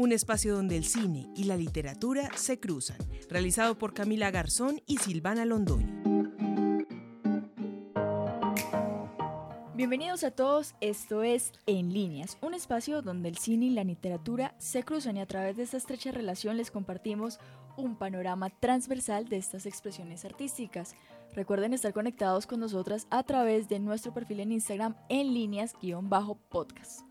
un 0.00 0.12
espacio 0.12 0.56
donde 0.56 0.78
el 0.78 0.86
cine 0.86 1.28
y 1.36 1.44
la 1.44 1.58
literatura 1.58 2.30
se 2.34 2.58
cruzan, 2.58 2.96
realizado 3.28 3.76
por 3.76 3.92
Camila 3.92 4.30
Garzón 4.30 4.80
y 4.86 4.96
Silvana 4.96 5.44
Londoño. 5.44 5.86
Bienvenidos 9.74 10.24
a 10.24 10.30
todos, 10.30 10.74
esto 10.80 11.22
es 11.22 11.52
En 11.66 11.92
Líneas, 11.92 12.38
un 12.40 12.54
espacio 12.54 13.02
donde 13.02 13.28
el 13.28 13.36
cine 13.36 13.66
y 13.66 13.70
la 13.70 13.84
literatura 13.84 14.54
se 14.56 14.84
cruzan 14.84 15.18
y 15.18 15.20
a 15.20 15.26
través 15.26 15.58
de 15.58 15.64
esta 15.64 15.76
estrecha 15.76 16.12
relación 16.12 16.56
les 16.56 16.70
compartimos 16.70 17.38
un 17.76 17.94
panorama 17.94 18.48
transversal 18.48 19.28
de 19.28 19.36
estas 19.36 19.66
expresiones 19.66 20.24
artísticas. 20.24 20.94
Recuerden 21.34 21.74
estar 21.74 21.92
conectados 21.92 22.46
con 22.46 22.58
nosotras 22.60 23.06
a 23.10 23.22
través 23.22 23.68
de 23.68 23.78
nuestro 23.80 24.14
perfil 24.14 24.40
en 24.40 24.52
Instagram 24.52 24.96
en 25.10 25.34
líneas-podcast. 25.34 27.09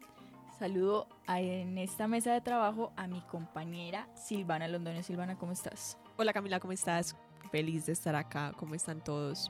Saludo 0.60 1.07
en 1.30 1.78
esta 1.78 2.10
mesa 2.10 2.34
de 2.34 2.42
trabajo 2.42 2.92
a 2.97 3.07
mi 3.07 3.21
compañera 3.21 4.10
Silvana 4.14 4.68
Londoño. 4.68 5.01
Silvana, 5.04 5.38
¿cómo 5.38 5.54
estás? 5.54 5.97
Hola 6.18 6.34
Camila, 6.34 6.60
¿cómo 6.60 6.74
estás? 6.74 7.15
Feliz 7.50 7.86
de 7.86 7.93
estar 7.93 8.14
acá. 8.14 8.51
¿Cómo 8.57 8.75
están 8.75 9.01
todos? 9.01 9.50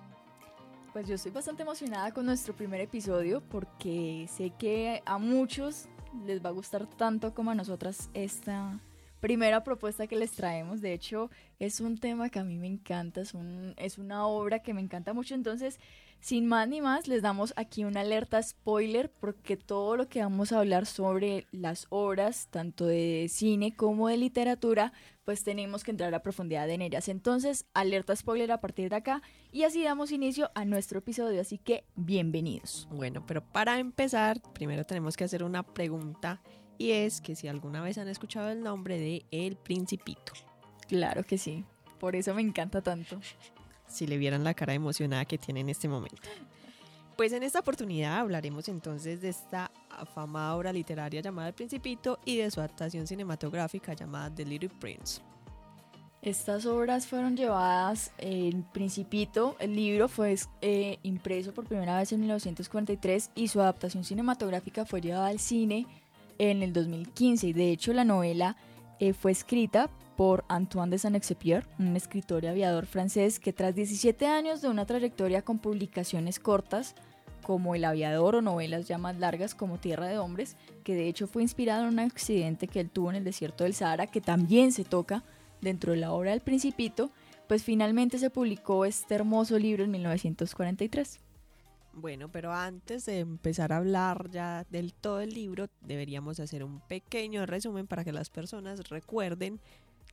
Pues 0.93 1.07
yo 1.07 1.15
estoy 1.15 1.31
bastante 1.31 1.63
emocionada 1.63 2.11
con 2.13 2.27
nuestro 2.27 2.55
primer 2.55 2.81
episodio 2.81 3.41
porque 3.41 4.27
sé 4.29 4.51
que 4.51 5.01
a 5.03 5.17
muchos 5.17 5.89
les 6.27 6.45
va 6.45 6.49
a 6.49 6.53
gustar 6.53 6.85
tanto 6.85 7.33
como 7.33 7.49
a 7.49 7.55
nosotras 7.55 8.11
esta 8.13 8.79
primera 9.19 9.63
propuesta 9.63 10.07
que 10.07 10.15
les 10.15 10.31
traemos. 10.31 10.81
De 10.81 10.93
hecho, 10.93 11.29
es 11.59 11.79
un 11.79 11.97
tema 11.97 12.29
que 12.29 12.39
a 12.39 12.43
mí 12.43 12.57
me 12.57 12.67
encanta, 12.67 13.21
es, 13.21 13.33
un, 13.33 13.73
es 13.77 13.97
una 13.97 14.25
obra 14.27 14.59
que 14.59 14.73
me 14.73 14.81
encanta 14.81 15.13
mucho. 15.13 15.35
Entonces, 15.35 15.79
sin 16.21 16.47
más 16.47 16.67
ni 16.67 16.81
más, 16.81 17.07
les 17.07 17.21
damos 17.21 17.53
aquí 17.55 17.85
una 17.85 18.01
alerta 18.01 18.43
spoiler 18.43 19.09
porque 19.09 19.55
todo 19.55 19.95
lo 19.95 20.09
que 20.09 20.21
vamos 20.21 20.51
a 20.51 20.59
hablar 20.59 20.85
sobre 20.85 21.47
las 21.51 21.87
obras, 21.89 22.49
tanto 22.51 22.85
de 22.85 23.27
cine 23.29 23.73
como 23.73 24.09
de 24.09 24.17
literatura, 24.17 24.91
pues 25.23 25.43
tenemos 25.43 25.83
que 25.83 25.91
entrar 25.91 26.13
a 26.13 26.21
profundidad 26.21 26.69
en 26.69 26.81
ellas. 26.81 27.07
Entonces, 27.07 27.65
alerta 27.73 28.15
spoiler 28.15 28.51
a 28.51 28.59
partir 28.59 28.89
de 28.89 28.97
acá 28.97 29.21
y 29.51 29.63
así 29.63 29.83
damos 29.83 30.11
inicio 30.11 30.51
a 30.55 30.65
nuestro 30.65 30.99
episodio, 30.99 31.39
así 31.39 31.57
que 31.57 31.85
bienvenidos. 31.95 32.87
Bueno, 32.91 33.25
pero 33.25 33.41
para 33.41 33.79
empezar, 33.79 34.41
primero 34.53 34.85
tenemos 34.85 35.15
que 35.15 35.23
hacer 35.23 35.43
una 35.43 35.63
pregunta 35.63 36.41
y 36.79 36.93
es 36.93 37.21
que 37.21 37.35
si 37.35 37.47
alguna 37.47 37.81
vez 37.81 37.99
han 37.99 38.07
escuchado 38.07 38.49
el 38.49 38.63
nombre 38.63 38.97
de 38.97 39.25
El 39.29 39.57
Principito. 39.57 40.33
Claro 40.87 41.23
que 41.23 41.37
sí, 41.37 41.65
por 41.99 42.15
eso 42.15 42.33
me 42.33 42.41
encanta 42.41 42.81
tanto 42.81 43.19
si 43.85 44.07
le 44.07 44.17
vieran 44.17 44.43
la 44.43 44.53
cara 44.53 44.73
emocionada 44.73 45.25
que 45.25 45.37
tiene 45.37 45.59
en 45.59 45.69
este 45.69 45.87
momento. 45.87 46.29
Pues 47.17 47.33
en 47.33 47.43
esta 47.43 47.59
oportunidad 47.59 48.19
hablaremos 48.19 48.69
entonces 48.69 49.19
de 49.21 49.29
esta 49.29 49.71
afamada 49.89 50.55
obra 50.55 50.71
literaria 50.71 51.21
llamada 51.21 51.49
El 51.49 51.53
Principito 51.53 52.17
y 52.23 52.37
de 52.37 52.49
su 52.49 52.61
adaptación 52.61 53.05
cinematográfica 53.05 53.93
llamada 53.93 54.33
The 54.33 54.45
Little 54.45 54.69
Prince. 54.79 55.21
Estas 56.21 56.65
obras 56.65 57.07
fueron 57.07 57.35
llevadas, 57.35 58.11
El 58.17 58.63
Principito, 58.71 59.57
el 59.59 59.75
libro 59.75 60.07
fue 60.07 60.37
eh, 60.61 60.97
impreso 61.03 61.53
por 61.53 61.65
primera 61.65 61.97
vez 61.97 62.13
en 62.13 62.21
1943 62.21 63.31
y 63.35 63.49
su 63.49 63.59
adaptación 63.59 64.05
cinematográfica 64.05 64.85
fue 64.85 65.01
llevada 65.01 65.27
al 65.27 65.39
cine 65.39 65.87
en 66.39 66.63
el 66.63 66.73
2015 66.73 67.47
y 67.47 67.53
de 67.53 67.71
hecho 67.71 67.93
la 67.93 68.03
novela 68.03 68.57
eh, 68.99 69.13
fue 69.13 69.31
escrita 69.31 69.89
por 70.17 70.43
Antoine 70.49 70.91
de 70.91 70.97
Saint-Exupéry, 70.97 71.65
un 71.77 71.95
escritor 71.95 72.43
y 72.43 72.47
aviador 72.47 72.85
francés 72.85 73.39
que 73.39 73.53
tras 73.53 73.75
17 73.75 74.25
años 74.25 74.61
de 74.61 74.67
una 74.67 74.85
trayectoria 74.85 75.43
con 75.43 75.59
publicaciones 75.59 76.39
cortas, 76.39 76.95
como 77.41 77.73
El 77.73 77.85
aviador 77.85 78.35
o 78.35 78.41
novelas 78.41 78.87
ya 78.87 78.97
más 78.97 79.17
largas 79.17 79.55
como 79.55 79.79
Tierra 79.79 80.07
de 80.07 80.19
Hombres, 80.19 80.55
que 80.83 80.93
de 80.93 81.07
hecho 81.07 81.25
fue 81.25 81.41
inspirado 81.41 81.83
en 81.83 81.93
un 81.93 81.99
accidente 81.99 82.67
que 82.67 82.79
él 82.79 82.89
tuvo 82.89 83.09
en 83.09 83.15
el 83.15 83.23
desierto 83.23 83.63
del 83.63 83.73
Sahara, 83.73 84.07
que 84.07 84.21
también 84.21 84.71
se 84.71 84.83
toca 84.83 85.23
dentro 85.61 85.93
de 85.93 85.99
la 85.99 86.11
obra 86.11 86.31
del 86.31 86.41
Principito, 86.41 87.11
pues 87.47 87.63
finalmente 87.63 88.19
se 88.19 88.29
publicó 88.29 88.85
este 88.85 89.15
hermoso 89.15 89.57
libro 89.57 89.83
en 89.83 89.91
1943. 89.91 91.19
Bueno, 92.01 92.29
pero 92.29 92.53
antes 92.53 93.05
de 93.05 93.19
empezar 93.19 93.73
a 93.73 93.77
hablar 93.77 94.29
ya 94.31 94.65
del 94.69 94.93
todo 94.93 95.19
el 95.19 95.33
libro, 95.33 95.67
deberíamos 95.81 96.39
hacer 96.39 96.63
un 96.63 96.79
pequeño 96.79 97.45
resumen 97.45 97.87
para 97.87 98.05
que 98.05 98.13
las 98.13 98.29
personas 98.29 98.89
recuerden 98.89 99.59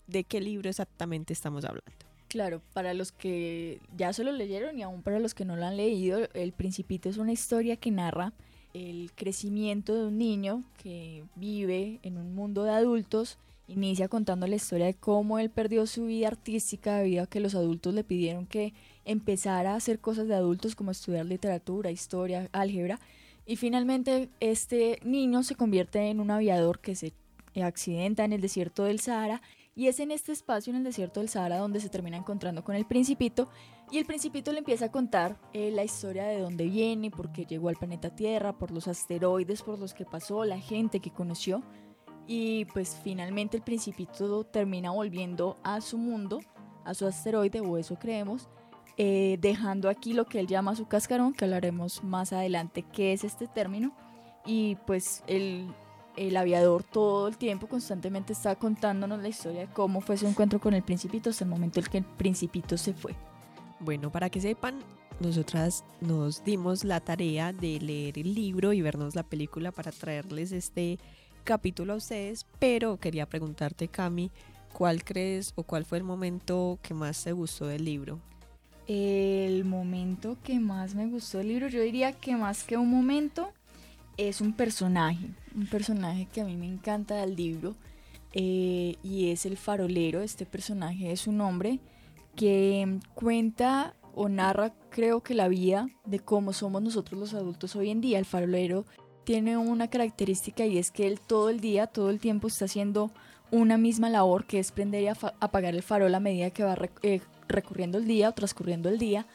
de 0.09 0.25
qué 0.25 0.41
libro 0.41 0.69
exactamente 0.69 1.33
estamos 1.33 1.65
hablando. 1.65 1.93
Claro, 2.29 2.61
para 2.73 2.93
los 2.93 3.13
que 3.13 3.81
ya 3.97 4.13
se 4.13 4.25
lo 4.25 4.33
leyeron 4.33 4.79
y 4.79 4.83
aún 4.83 5.03
para 5.03 5.21
los 5.21 5.33
que 5.33 5.45
no 5.45 5.55
lo 5.55 5.65
han 5.65 5.77
leído, 5.77 6.29
El 6.35 6.53
Principito 6.53 7.09
es 7.09 7.19
una 7.19 7.33
historia 7.33 7.77
que 7.77 7.93
narra 7.93 8.33
el 8.75 9.13
crecimiento 9.15 9.95
de 9.95 10.07
un 10.07 10.19
niño 10.19 10.65
que 10.83 11.25
vive 11.37 12.01
en 12.03 12.19
un 12.19 12.35
mundo 12.35 12.65
de 12.65 12.73
adultos. 12.73 13.39
Inicia 13.69 14.09
contando 14.09 14.47
la 14.47 14.57
historia 14.57 14.87
de 14.87 14.95
cómo 14.95 15.39
él 15.41 15.51
perdió 15.51 15.87
su 15.87 16.07
vida 16.07 16.29
artística 16.29 16.99
debido 16.99 17.25
a 17.25 17.27
que 17.27 17.41
los 17.41 17.57
adultos 17.57 17.95
le 17.95 18.05
pidieron 18.05 18.47
que 18.47 18.75
empezara 19.05 19.73
a 19.73 19.77
hacer 19.77 19.99
cosas 19.99 20.29
de 20.29 20.37
adultos 20.37 20.77
como 20.77 20.93
estudiar 20.93 21.27
literatura, 21.27 21.91
historia, 21.91 22.49
álgebra. 22.53 23.01
Y 23.45 23.57
finalmente 23.57 24.29
este 24.39 25.01
niño 25.05 25.43
se 25.43 25.57
convierte 25.57 25.99
en 26.11 26.21
un 26.21 26.31
aviador 26.31 26.79
que 26.81 26.95
se 26.95 27.13
accidenta 27.61 28.25
en 28.25 28.33
el 28.33 28.41
desierto 28.41 28.85
del 28.85 29.01
Sahara 29.01 29.43
y 29.75 29.89
es 29.89 30.01
en 30.01 30.11
este 30.11 30.33
espacio, 30.33 30.71
en 30.71 30.79
el 30.79 30.85
desierto 30.85 31.21
del 31.21 31.29
Sahara, 31.29 31.59
donde 31.59 31.81
se 31.81 31.91
termina 31.91 32.17
encontrando 32.17 32.65
con 32.65 32.75
el 32.75 32.87
principito. 32.87 33.49
Y 33.91 33.99
el 33.99 34.07
principito 34.07 34.51
le 34.53 34.61
empieza 34.61 34.87
a 34.87 34.91
contar 34.91 35.39
eh, 35.53 35.71
la 35.71 35.85
historia 35.85 36.25
de 36.25 36.41
dónde 36.41 36.65
viene, 36.65 37.11
por 37.11 37.31
qué 37.31 37.45
llegó 37.45 37.69
al 37.69 37.77
planeta 37.77 38.09
Tierra, 38.17 38.57
por 38.57 38.71
los 38.71 38.89
asteroides 38.89 39.63
por 39.63 39.79
los 39.79 39.93
que 39.93 40.07
pasó, 40.07 40.45
la 40.47 40.59
gente 40.59 41.01
que 41.01 41.11
conoció. 41.11 41.63
Y 42.27 42.65
pues 42.67 43.01
finalmente 43.03 43.57
el 43.57 43.63
principito 43.63 44.45
termina 44.45 44.91
volviendo 44.91 45.57
a 45.63 45.81
su 45.81 45.99
mundo, 45.99 46.41
a 46.85 46.95
su 46.95 47.07
asteroide, 47.07 47.61
o 47.61 47.79
eso 47.79 47.97
creemos, 47.99 48.49
eh, 48.97 49.39
dejando 49.41 49.89
aquí 49.89 50.13
lo 50.13 50.27
que 50.27 50.41
él 50.41 50.47
llama 50.47 50.75
su 50.75 50.87
cascarón, 50.87 51.33
que 51.33 51.45
hablaremos 51.45 52.03
más 52.03 52.33
adelante 52.33 52.83
qué 52.83 53.13
es 53.13 53.25
este 53.25 53.47
término. 53.47 53.95
Y 54.45 54.77
pues 54.87 55.23
él 55.27 55.69
el 56.17 56.37
aviador 56.37 56.83
todo 56.83 57.29
el 57.29 57.37
tiempo 57.37 57.69
constantemente 57.69 58.33
está 58.33 58.57
contándonos 58.57 59.21
la 59.21 59.29
historia 59.29 59.61
de 59.63 59.73
cómo 59.73 60.01
fue 60.01 60.17
su 60.17 60.27
encuentro 60.27 60.61
con 60.61 60.75
el 60.75 60.83
principito 60.83 61.31
hasta 61.31 61.45
el 61.45 61.51
momento 61.51 61.81
en 61.81 61.87
que 61.87 61.99
el 61.99 62.05
principito 62.05 62.77
se 62.77 62.95
fue. 62.95 63.15
Bueno, 63.81 64.11
para 64.11 64.31
que 64.31 64.41
sepan, 64.41 64.79
nosotras 65.21 65.85
nos 66.01 66.43
dimos 66.45 66.85
la 66.85 67.01
tarea 67.01 67.53
de 67.53 67.79
leer 67.81 68.19
el 68.19 68.35
libro 68.35 68.73
y 68.73 68.81
vernos 68.81 69.15
la 69.15 69.23
película 69.23 69.71
para 69.73 69.93
traerles 69.93 70.53
este 70.53 70.99
capítulo 71.47 71.95
a 71.95 71.97
ustedes, 71.97 72.45
pero 72.59 72.99
quería 72.99 73.25
preguntarte, 73.25 73.89
Cami, 73.89 74.31
¿cuál 74.75 75.05
crees 75.05 75.53
o 75.55 75.63
cuál 75.63 75.87
fue 75.87 75.97
el 75.97 76.05
momento 76.05 76.79
que 76.83 76.93
más 76.93 77.23
te 77.25 77.33
gustó 77.33 77.69
del 77.69 77.85
libro? 77.85 78.19
El 78.89 79.65
momento 79.65 80.37
que 80.43 80.61
más 80.61 80.95
me 80.95 81.07
gustó 81.07 81.39
del 81.39 81.49
libro, 81.49 81.69
yo 81.69 81.81
diría 81.81 82.13
que 82.13 82.37
más 82.37 82.65
que 82.65 82.77
un 82.77 82.91
momento, 82.91 83.53
es 84.17 84.41
un 84.41 84.53
personaje, 84.55 85.29
un 85.55 85.67
personaje 85.67 86.27
que 86.33 86.41
a 86.41 86.45
mí 86.45 86.57
me 86.57 86.67
encanta 86.67 87.17
del 87.17 87.37
libro 87.37 87.77
eh, 88.33 88.97
y 89.03 89.31
es 89.31 89.47
el 89.47 89.57
farolero. 89.57 90.23
Este 90.23 90.47
personaje 90.47 91.13
es 91.13 91.27
un 91.27 91.41
hombre 91.41 91.79
que 92.35 92.99
cuenta 93.15 93.95
o 94.15 94.29
narra, 94.29 94.73
creo 94.91 95.23
que 95.23 95.35
la 95.35 95.49
vida 95.49 95.89
de 96.07 96.19
cómo 96.19 96.53
somos 96.53 96.83
nosotros 96.83 97.21
los 97.21 97.35
adultos 97.35 97.77
hoy 97.77 97.91
en 97.91 98.01
día. 98.01 98.19
El 98.19 98.25
farolero 98.25 98.85
tiene 99.27 99.57
una 99.57 99.89
característica 99.89 100.65
y 100.67 100.79
es 100.79 100.93
que 100.93 101.09
él 101.09 101.19
todo 101.19 101.51
el 101.51 101.59
día, 101.59 101.89
todo 101.89 102.11
el 102.11 102.21
tiempo 102.21 102.47
está 102.47 102.67
haciendo 102.67 103.11
una 103.51 103.77
misma 103.77 104.09
labor 104.09 104.47
que 104.47 104.61
es 104.61 104.71
prender 104.71 105.03
y 105.03 105.09
apagar 105.09 105.75
el 105.75 105.83
farol 105.83 106.15
a 106.15 106.21
medida 106.21 106.51
que 106.51 106.63
va 106.63 106.79
eh, 107.03 107.21
recurriendo 107.49 107.99
el 107.99 108.07
día 108.07 108.29
o 108.29 108.33
transcurriendo 108.33 108.89
el 108.89 108.99
día. 108.99 109.27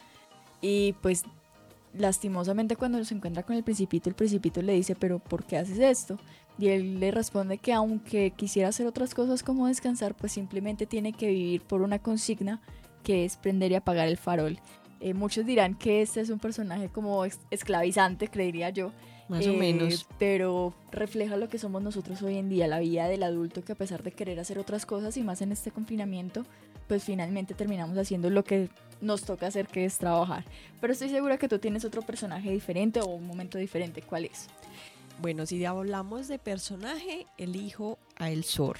Y 0.62 0.94
pues 1.02 1.24
lastimosamente 1.92 2.74
cuando 2.74 3.04
se 3.04 3.14
encuentra 3.14 3.42
con 3.42 3.54
el 3.54 3.64
principito, 3.64 4.08
el 4.08 4.14
principito 4.14 4.62
le 4.62 4.72
dice, 4.72 4.94
pero 4.94 5.18
¿por 5.18 5.44
qué 5.44 5.58
haces 5.58 5.78
esto? 5.78 6.16
Y 6.58 6.68
él 6.68 6.98
le 6.98 7.10
responde 7.10 7.58
que 7.58 7.74
aunque 7.74 8.30
quisiera 8.30 8.70
hacer 8.70 8.86
otras 8.86 9.12
cosas 9.14 9.42
como 9.42 9.66
descansar, 9.66 10.14
pues 10.14 10.32
simplemente 10.32 10.86
tiene 10.86 11.12
que 11.12 11.26
vivir 11.26 11.60
por 11.60 11.82
una 11.82 11.98
consigna 11.98 12.62
que 13.04 13.26
es 13.26 13.36
prender 13.36 13.72
y 13.72 13.74
apagar 13.74 14.08
el 14.08 14.16
farol. 14.16 14.58
Eh, 15.00 15.12
muchos 15.12 15.44
dirán 15.44 15.74
que 15.74 16.00
este 16.00 16.22
es 16.22 16.30
un 16.30 16.38
personaje 16.38 16.88
como 16.88 17.26
esclavizante, 17.50 18.28
creería 18.28 18.70
yo. 18.70 18.90
Más 19.32 19.46
o 19.46 19.50
eh, 19.52 19.56
menos. 19.56 20.06
Pero 20.18 20.74
refleja 20.90 21.38
lo 21.38 21.48
que 21.48 21.58
somos 21.58 21.82
nosotros 21.82 22.20
hoy 22.20 22.36
en 22.36 22.50
día, 22.50 22.68
la 22.68 22.80
vida 22.80 23.08
del 23.08 23.22
adulto 23.22 23.64
que 23.64 23.72
a 23.72 23.74
pesar 23.74 24.02
de 24.02 24.12
querer 24.12 24.38
hacer 24.38 24.58
otras 24.58 24.84
cosas 24.84 25.16
y 25.16 25.22
más 25.22 25.40
en 25.40 25.52
este 25.52 25.70
confinamiento, 25.70 26.44
pues 26.86 27.02
finalmente 27.02 27.54
terminamos 27.54 27.96
haciendo 27.96 28.28
lo 28.28 28.44
que 28.44 28.68
nos 29.00 29.22
toca 29.22 29.46
hacer, 29.46 29.68
que 29.68 29.86
es 29.86 29.96
trabajar. 29.96 30.44
Pero 30.82 30.92
estoy 30.92 31.08
segura 31.08 31.38
que 31.38 31.48
tú 31.48 31.58
tienes 31.58 31.86
otro 31.86 32.02
personaje 32.02 32.50
diferente 32.50 33.00
o 33.00 33.06
un 33.06 33.26
momento 33.26 33.56
diferente. 33.56 34.02
¿Cuál 34.02 34.26
es? 34.26 34.48
Bueno, 35.22 35.46
si 35.46 35.64
hablamos 35.64 36.28
de 36.28 36.38
personaje, 36.38 37.26
elijo 37.38 37.98
a 38.16 38.30
El 38.30 38.44
Zor, 38.44 38.76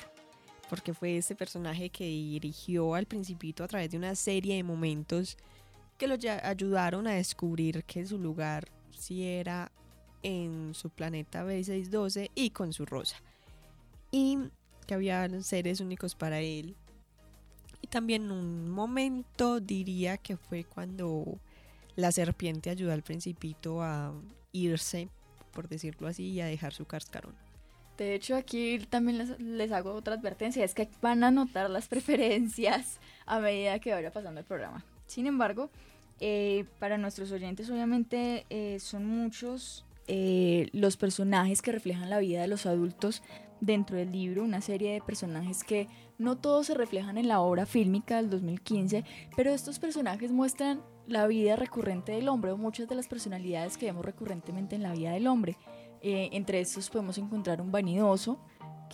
porque 0.68 0.92
fue 0.92 1.16
ese 1.16 1.34
personaje 1.34 1.88
que 1.88 2.04
dirigió 2.04 2.94
al 2.94 3.06
Principito 3.06 3.64
a 3.64 3.68
través 3.68 3.90
de 3.90 3.96
una 3.96 4.14
serie 4.14 4.56
de 4.56 4.64
momentos 4.64 5.38
que 5.96 6.06
lo 6.06 6.16
ayudaron 6.42 7.06
a 7.06 7.12
descubrir 7.12 7.84
que 7.84 8.04
su 8.04 8.18
lugar 8.18 8.68
sí 8.90 9.24
era 9.24 9.72
en 10.22 10.74
su 10.74 10.90
planeta 10.90 11.44
B612 11.44 12.30
y 12.34 12.50
con 12.50 12.72
su 12.72 12.86
rosa. 12.86 13.16
Y 14.10 14.38
que 14.86 14.94
había 14.94 15.28
seres 15.42 15.80
únicos 15.80 16.14
para 16.14 16.40
él. 16.40 16.76
Y 17.80 17.86
también 17.86 18.30
un 18.30 18.70
momento 18.70 19.60
diría 19.60 20.16
que 20.16 20.36
fue 20.36 20.64
cuando 20.64 21.38
la 21.96 22.12
serpiente 22.12 22.70
ayudó 22.70 22.92
al 22.92 23.02
principito 23.02 23.82
a 23.82 24.12
irse, 24.52 25.08
por 25.52 25.68
decirlo 25.68 26.08
así, 26.08 26.30
y 26.30 26.40
a 26.40 26.46
dejar 26.46 26.72
su 26.72 26.84
cascarón. 26.84 27.34
De 27.98 28.14
hecho, 28.14 28.36
aquí 28.36 28.78
también 28.88 29.18
les, 29.18 29.38
les, 29.38 29.70
hago 29.70 29.92
otra 29.92 30.14
advertencia, 30.14 30.64
es 30.64 30.74
que 30.74 30.88
van 31.00 31.24
a 31.24 31.30
notar 31.30 31.68
las 31.68 31.88
preferencias 31.88 32.98
a 33.26 33.38
medida 33.38 33.78
que 33.78 33.92
vaya 33.92 34.12
pasando 34.12 34.40
el 34.40 34.46
programa. 34.46 34.84
Sin 35.06 35.26
embargo, 35.26 35.70
eh, 36.24 36.66
para 36.78 36.98
nuestros 36.98 37.32
oyentes 37.32 37.68
obviamente 37.68 38.46
eh, 38.48 38.78
son 38.78 39.04
muchos 39.04 39.84
eh, 40.08 40.68
los 40.72 40.96
personajes 40.96 41.62
que 41.62 41.72
reflejan 41.72 42.10
la 42.10 42.18
vida 42.18 42.40
de 42.40 42.48
los 42.48 42.66
adultos 42.66 43.22
dentro 43.60 43.96
del 43.96 44.10
libro, 44.10 44.42
una 44.42 44.60
serie 44.60 44.92
de 44.92 45.00
personajes 45.00 45.62
que 45.62 45.86
no 46.18 46.36
todos 46.36 46.66
se 46.66 46.74
reflejan 46.74 47.16
en 47.16 47.28
la 47.28 47.40
obra 47.40 47.64
fílmica 47.64 48.16
del 48.16 48.28
2015, 48.28 49.04
pero 49.36 49.52
estos 49.52 49.78
personajes 49.78 50.32
muestran 50.32 50.82
la 51.06 51.26
vida 51.26 51.56
recurrente 51.56 52.12
del 52.12 52.28
hombre 52.28 52.50
o 52.52 52.56
muchas 52.56 52.88
de 52.88 52.96
las 52.96 53.06
personalidades 53.06 53.76
que 53.76 53.86
vemos 53.86 54.04
recurrentemente 54.04 54.74
en 54.74 54.82
la 54.82 54.92
vida 54.92 55.12
del 55.12 55.28
hombre. 55.28 55.56
Eh, 56.00 56.30
entre 56.32 56.60
estos 56.60 56.90
podemos 56.90 57.18
encontrar 57.18 57.60
un 57.60 57.70
vanidoso, 57.70 58.40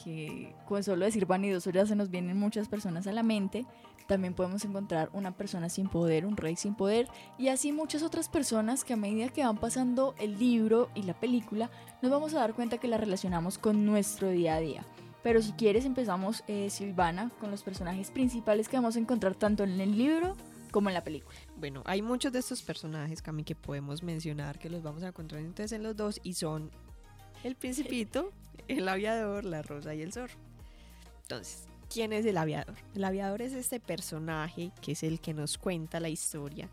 que 0.05 0.55
con 0.67 0.83
solo 0.85 1.05
decir 1.05 1.27
vanidoso 1.27 1.71
ya 1.71 1.87
se 1.87 1.97
nos 1.97 2.11
vienen 2.11 2.39
muchas 2.39 2.69
personas 2.69 3.07
a 3.07 3.13
la 3.13 3.23
mente. 3.23 3.67
También 4.09 4.33
podemos 4.33 4.65
encontrar 4.65 5.11
una 5.13 5.37
persona 5.37 5.69
sin 5.69 5.87
poder, 5.87 6.25
un 6.25 6.39
rey 6.39 6.57
sin 6.57 6.75
poder, 6.75 7.09
y 7.37 7.49
así 7.49 7.73
muchas 7.73 8.03
otras 8.03 8.31
personas 8.31 8.83
que 8.83 8.95
a 8.95 8.97
medida 8.97 9.29
que 9.29 9.45
van 9.45 9.59
pasando 9.59 10.15
el 10.19 10.39
libro 10.39 10.89
y 10.95 11.03
la 11.03 11.13
película, 11.13 11.71
nos 12.01 12.11
vamos 12.11 12.33
a 12.33 12.39
dar 12.39 12.55
cuenta 12.55 12.79
que 12.79 12.89
la 12.89 12.97
relacionamos 12.97 13.59
con 13.59 13.85
nuestro 13.85 14.31
día 14.31 14.55
a 14.55 14.61
día. 14.61 14.87
Pero 15.23 15.43
si 15.43 15.53
quieres 15.53 15.85
empezamos, 15.85 16.43
eh, 16.49 16.71
Silvana, 16.71 17.31
con 17.39 17.51
los 17.51 17.63
personajes 17.63 18.11
principales 18.11 18.67
que 18.67 18.79
vamos 18.79 18.97
a 18.97 18.99
encontrar 18.99 19.35
tanto 19.35 19.63
en 19.65 19.79
el 19.79 19.99
libro 19.99 20.35
como 20.71 20.89
en 20.89 20.95
la 20.95 21.05
película. 21.05 21.37
Bueno, 21.59 21.83
hay 21.85 22.01
muchos 22.01 22.33
de 22.33 22.39
estos 22.39 22.63
personajes, 22.63 23.21
Cami, 23.21 23.45
que 23.45 23.55
podemos 23.55 24.03
mencionar 24.03 24.59
que 24.59 24.71
los 24.71 24.83
vamos 24.83 25.03
a 25.03 25.09
encontrar 25.09 25.43
entonces 25.43 25.73
en 25.73 25.83
los 25.83 25.95
dos 25.95 26.19
y 26.23 26.33
son 26.33 26.71
el 27.45 27.57
principito, 27.57 28.33
el 28.69 28.89
aviador, 28.89 29.45
la 29.45 29.61
rosa 29.61 29.95
y 29.95 30.01
el 30.01 30.15
zorro. 30.15 30.35
Entonces, 31.23 31.69
¿quién 31.93 32.13
es 32.13 32.25
el 32.27 32.37
aviador? 32.37 32.75
El 32.95 33.05
aviador 33.05 33.43
es 33.43 33.53
este 33.53 33.81
personaje 33.81 34.73
que 34.81 34.93
es 34.93 35.03
el 35.03 35.21
que 35.21 35.35
nos 35.35 35.59
cuenta 35.59 36.01
la 36.01 36.09
historia 36.09 36.69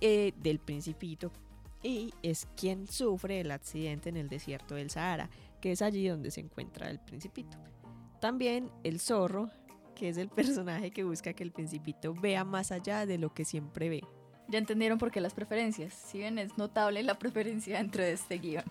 eh, 0.00 0.32
del 0.42 0.58
principito 0.58 1.32
y 1.82 2.12
es 2.22 2.48
quien 2.56 2.86
sufre 2.86 3.40
el 3.40 3.50
accidente 3.50 4.08
en 4.08 4.16
el 4.16 4.28
desierto 4.28 4.74
del 4.74 4.90
Sahara, 4.90 5.30
que 5.60 5.72
es 5.72 5.82
allí 5.82 6.06
donde 6.08 6.30
se 6.30 6.40
encuentra 6.40 6.90
el 6.90 6.98
principito. 6.98 7.56
También 8.20 8.70
el 8.82 9.00
zorro, 9.00 9.50
que 9.94 10.08
es 10.08 10.16
el 10.16 10.28
personaje 10.28 10.90
que 10.90 11.04
busca 11.04 11.32
que 11.32 11.44
el 11.44 11.52
principito 11.52 12.14
vea 12.14 12.44
más 12.44 12.72
allá 12.72 13.06
de 13.06 13.18
lo 13.18 13.32
que 13.32 13.44
siempre 13.44 13.88
ve. 13.88 14.04
Ya 14.48 14.58
entendieron 14.58 14.98
por 14.98 15.10
qué 15.10 15.20
las 15.20 15.34
preferencias, 15.34 15.92
si 15.92 16.18
bien 16.18 16.38
es 16.38 16.56
notable 16.56 17.02
la 17.02 17.18
preferencia 17.18 17.78
dentro 17.78 18.02
de 18.02 18.12
este 18.12 18.38
guion. 18.38 18.64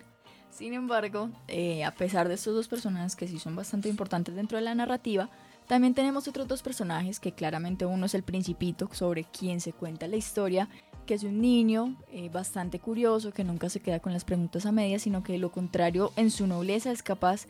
Sin 0.50 0.74
embargo, 0.74 1.30
eh, 1.48 1.84
a 1.84 1.94
pesar 1.94 2.28
de 2.28 2.34
estos 2.34 2.56
dos 2.56 2.68
personajes 2.68 3.16
que 3.16 3.28
sí 3.28 3.38
son 3.38 3.56
bastante 3.56 3.90
importantes 3.90 4.36
dentro 4.36 4.58
de 4.58 4.64
la 4.64 4.74
narrativa, 4.74 5.30
también 5.68 5.94
tenemos 5.94 6.28
otros 6.28 6.48
dos 6.48 6.64
personajes 6.64 7.20
que 7.20 7.34
claramente 7.34 7.86
uno 7.86 8.06
es 8.06 8.16
el 8.16 8.24
principito 8.24 8.90
sobre 8.94 9.26
quien 9.26 9.60
se 9.60 9.74
cuenta 9.74 10.08
la 10.08 10.16
historia, 10.16 10.70
que 11.06 11.14
es 11.14 11.24
un 11.24 11.42
niño 11.42 11.96
eh, 12.10 12.30
bastante 12.30 12.80
curioso 12.80 13.32
que 13.32 13.44
nunca 13.44 13.70
se 13.70 13.82
queda 13.82 14.00
con 14.00 14.14
las 14.14 14.24
preguntas 14.24 14.66
a 14.66 14.72
medias, 14.72 15.02
sino 15.02 15.24
que 15.24 15.38
lo 15.38 15.52
contrario 15.52 16.12
en 16.16 16.32
su 16.32 16.48
nobleza 16.48 16.92
es 16.92 17.04
capaz 17.04 17.48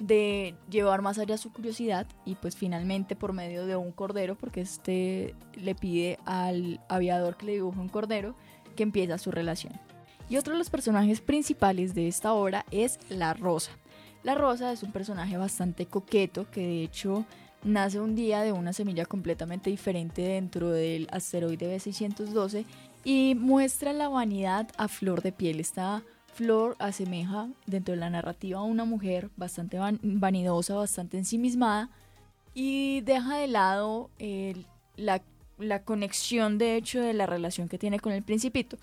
de 0.00 0.56
llevar 0.68 1.02
más 1.02 1.20
allá 1.20 1.38
su 1.38 1.52
curiosidad 1.52 2.08
y 2.24 2.34
pues 2.34 2.56
finalmente 2.56 3.14
por 3.14 3.32
medio 3.32 3.66
de 3.66 3.76
un 3.76 3.92
cordero, 3.92 4.34
porque 4.34 4.62
este 4.62 5.36
le 5.54 5.76
pide 5.76 6.18
al 6.24 6.80
aviador 6.88 7.36
que 7.36 7.46
le 7.46 7.52
dibuje 7.52 7.78
un 7.78 7.88
cordero, 7.88 8.34
que 8.74 8.82
empieza 8.82 9.18
su 9.18 9.30
relación. 9.30 9.72
Y 10.28 10.36
otro 10.36 10.54
de 10.54 10.58
los 10.58 10.70
personajes 10.70 11.20
principales 11.20 11.94
de 11.94 12.08
esta 12.08 12.32
obra 12.32 12.66
es 12.72 12.98
la 13.08 13.34
Rosa. 13.34 13.70
La 14.24 14.34
Rosa 14.34 14.72
es 14.72 14.82
un 14.82 14.92
personaje 14.92 15.36
bastante 15.36 15.86
coqueto 15.86 16.50
que 16.50 16.60
de 16.60 16.82
hecho 16.84 17.24
nace 17.64 18.00
un 18.00 18.14
día 18.14 18.42
de 18.42 18.52
una 18.52 18.72
semilla 18.72 19.06
completamente 19.06 19.70
diferente 19.70 20.22
dentro 20.22 20.70
del 20.70 21.08
asteroide 21.10 21.76
B612 21.76 22.64
y 23.04 23.34
muestra 23.38 23.92
la 23.92 24.08
vanidad 24.08 24.68
a 24.76 24.88
flor 24.88 25.22
de 25.22 25.32
piel. 25.32 25.60
Esta 25.60 26.02
flor 26.34 26.76
asemeja 26.78 27.48
dentro 27.66 27.94
de 27.94 28.00
la 28.00 28.10
narrativa 28.10 28.60
a 28.60 28.62
una 28.62 28.84
mujer 28.84 29.30
bastante 29.36 29.78
vanidosa, 30.02 30.74
bastante 30.74 31.18
ensimismada 31.18 31.90
y 32.54 33.00
deja 33.02 33.36
de 33.36 33.48
lado 33.48 34.10
la, 34.96 35.22
la 35.58 35.82
conexión 35.82 36.58
de 36.58 36.76
hecho 36.76 37.00
de 37.00 37.12
la 37.12 37.26
relación 37.26 37.68
que 37.68 37.78
tiene 37.78 38.00
con 38.00 38.12
el 38.12 38.22
principito. 38.22 38.78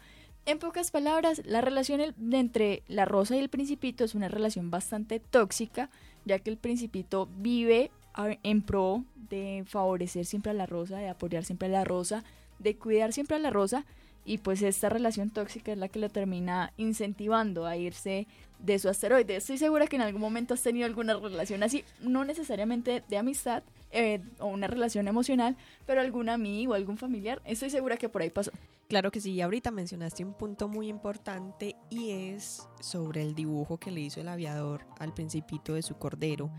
En 0.45 0.57
pocas 0.57 0.89
palabras, 0.89 1.41
la 1.45 1.61
relación 1.61 2.01
entre 2.31 2.83
la 2.87 3.05
rosa 3.05 3.35
y 3.35 3.39
el 3.39 3.49
principito 3.49 4.03
es 4.03 4.15
una 4.15 4.29
relación 4.29 4.71
bastante 4.71 5.19
tóxica, 5.19 5.89
ya 6.25 6.39
que 6.39 6.49
el 6.49 6.57
principito 6.57 7.29
vive 7.37 7.91
en 8.15 8.61
pro 8.61 9.03
de 9.29 9.63
favorecer 9.67 10.25
siempre 10.25 10.51
a 10.51 10.55
la 10.55 10.65
rosa, 10.65 10.97
de 10.97 11.09
apoyar 11.09 11.45
siempre 11.45 11.67
a 11.67 11.71
la 11.71 11.83
rosa, 11.83 12.23
de 12.59 12.75
cuidar 12.75 13.13
siempre 13.13 13.37
a 13.37 13.39
la 13.39 13.49
rosa, 13.49 13.85
y 14.25 14.39
pues 14.39 14.61
esta 14.61 14.89
relación 14.89 15.29
tóxica 15.29 15.71
es 15.71 15.77
la 15.77 15.87
que 15.87 15.99
lo 15.99 16.09
termina 16.09 16.73
incentivando 16.77 17.65
a 17.65 17.77
irse 17.77 18.27
de 18.59 18.77
su 18.77 18.89
asteroide. 18.89 19.37
Estoy 19.37 19.57
segura 19.57 19.87
que 19.87 19.95
en 19.95 20.01
algún 20.01 20.21
momento 20.21 20.53
has 20.53 20.61
tenido 20.61 20.85
alguna 20.85 21.15
relación 21.15 21.63
así, 21.63 21.83
no 22.01 22.25
necesariamente 22.25 23.03
de 23.07 23.17
amistad 23.17 23.63
eh, 23.91 24.21
o 24.39 24.47
una 24.47 24.67
relación 24.67 25.07
emocional, 25.07 25.57
pero 25.85 26.01
algún 26.01 26.29
amigo, 26.29 26.73
algún 26.73 26.97
familiar, 26.97 27.41
estoy 27.45 27.69
segura 27.69 27.97
que 27.97 28.09
por 28.09 28.21
ahí 28.21 28.29
pasó. 28.29 28.51
Claro 28.87 29.11
que 29.11 29.21
sí, 29.21 29.39
ahorita 29.41 29.71
mencionaste 29.71 30.25
un 30.25 30.33
punto 30.33 30.67
muy 30.67 30.89
importante 30.89 31.75
y 31.89 32.11
es 32.11 32.67
sobre 32.79 33.21
el 33.21 33.35
dibujo 33.35 33.77
que 33.77 33.91
le 33.91 34.01
hizo 34.01 34.19
el 34.19 34.27
aviador 34.27 34.85
al 34.99 35.13
principito 35.13 35.73
de 35.73 35.81
su 35.81 35.95
cordero. 35.97 36.51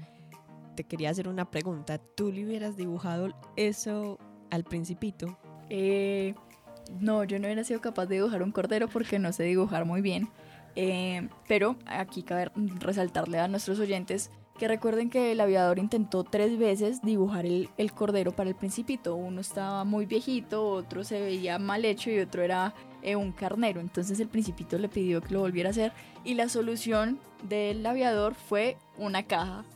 Te 0.80 0.84
quería 0.84 1.10
hacer 1.10 1.28
una 1.28 1.44
pregunta, 1.44 1.98
¿tú 1.98 2.32
le 2.32 2.42
hubieras 2.42 2.74
dibujado 2.74 3.28
eso 3.54 4.18
al 4.48 4.64
principito? 4.64 5.36
Eh, 5.68 6.34
no, 6.98 7.22
yo 7.24 7.38
no 7.38 7.44
hubiera 7.44 7.64
sido 7.64 7.82
capaz 7.82 8.06
de 8.06 8.14
dibujar 8.14 8.42
un 8.42 8.50
cordero 8.50 8.88
porque 8.88 9.18
no 9.18 9.30
sé 9.30 9.42
dibujar 9.42 9.84
muy 9.84 10.00
bien. 10.00 10.30
Eh, 10.76 11.28
pero 11.46 11.76
aquí 11.84 12.22
cabe 12.22 12.50
resaltarle 12.78 13.40
a 13.40 13.46
nuestros 13.46 13.78
oyentes 13.78 14.30
que 14.58 14.68
recuerden 14.68 15.10
que 15.10 15.32
el 15.32 15.42
aviador 15.42 15.78
intentó 15.78 16.24
tres 16.24 16.58
veces 16.58 17.02
dibujar 17.02 17.44
el, 17.44 17.68
cordero 17.94 18.32
para 18.32 18.48
el 18.48 18.56
principito. 18.56 19.16
Uno 19.16 19.42
estaba 19.42 19.84
muy 19.84 20.06
viejito, 20.06 20.66
otro 20.66 21.04
se 21.04 21.20
veía 21.20 21.58
mal 21.58 21.84
hecho 21.84 22.10
y 22.10 22.20
otro 22.20 22.40
era 22.40 22.72
eh, 23.02 23.16
un 23.16 23.32
carnero. 23.32 23.82
Entonces 23.82 24.18
el 24.18 24.28
principito 24.28 24.78
le 24.78 24.88
pidió 24.88 25.20
que 25.20 25.34
lo 25.34 25.40
volviera 25.40 25.68
a 25.68 25.72
hacer 25.72 25.92
y 26.24 26.36
la 26.36 26.48
solución 26.48 27.20
del 27.50 27.84
aviador 27.84 28.34
fue 28.34 28.78
una 28.96 29.24
caja 29.24 29.66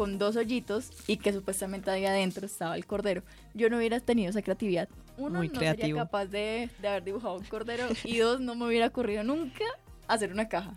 con 0.00 0.16
dos 0.16 0.34
hoyitos 0.36 0.88
y 1.06 1.18
que 1.18 1.30
supuestamente 1.30 1.90
ahí 1.90 2.06
adentro 2.06 2.46
estaba 2.46 2.74
el 2.74 2.86
cordero. 2.86 3.22
Yo 3.52 3.68
no 3.68 3.76
hubiera 3.76 4.00
tenido 4.00 4.30
esa 4.30 4.40
creatividad. 4.40 4.88
Uno, 5.18 5.44
no 5.44 5.60
sería 5.60 5.94
capaz 5.94 6.24
de, 6.24 6.70
de 6.80 6.88
haber 6.88 7.04
dibujado 7.04 7.36
un 7.36 7.44
cordero 7.44 7.86
y 8.04 8.16
dos, 8.16 8.40
no 8.40 8.54
me 8.54 8.64
hubiera 8.64 8.86
ocurrido 8.86 9.24
nunca 9.24 9.64
hacer 10.08 10.32
una 10.32 10.48
caja 10.48 10.74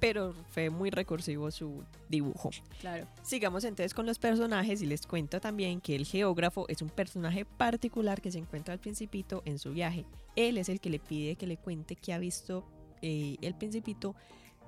pero 0.00 0.34
fue 0.50 0.68
muy 0.68 0.90
recursivo 0.90 1.50
su 1.50 1.82
dibujo. 2.08 2.50
Claro. 2.80 3.06
Sigamos 3.22 3.64
entonces 3.64 3.94
con 3.94 4.04
los 4.04 4.18
personajes 4.18 4.82
y 4.82 4.86
les 4.86 5.06
cuento 5.06 5.40
también 5.40 5.80
que 5.80 5.96
el 5.96 6.04
geógrafo 6.04 6.66
es 6.68 6.82
un 6.82 6.90
personaje 6.90 7.44
particular 7.44 8.20
que 8.20 8.30
se 8.30 8.38
encuentra 8.38 8.74
al 8.74 8.80
principito 8.80 9.42
en 9.46 9.58
su 9.58 9.72
viaje. 9.72 10.04
Él 10.34 10.58
es 10.58 10.68
el 10.68 10.80
que 10.80 10.90
le 10.90 10.98
pide 10.98 11.36
que 11.36 11.46
le 11.46 11.56
cuente 11.56 11.96
qué 11.96 12.12
ha 12.12 12.18
visto 12.18 12.68
eh, 13.00 13.36
el 13.40 13.54
principito 13.54 14.14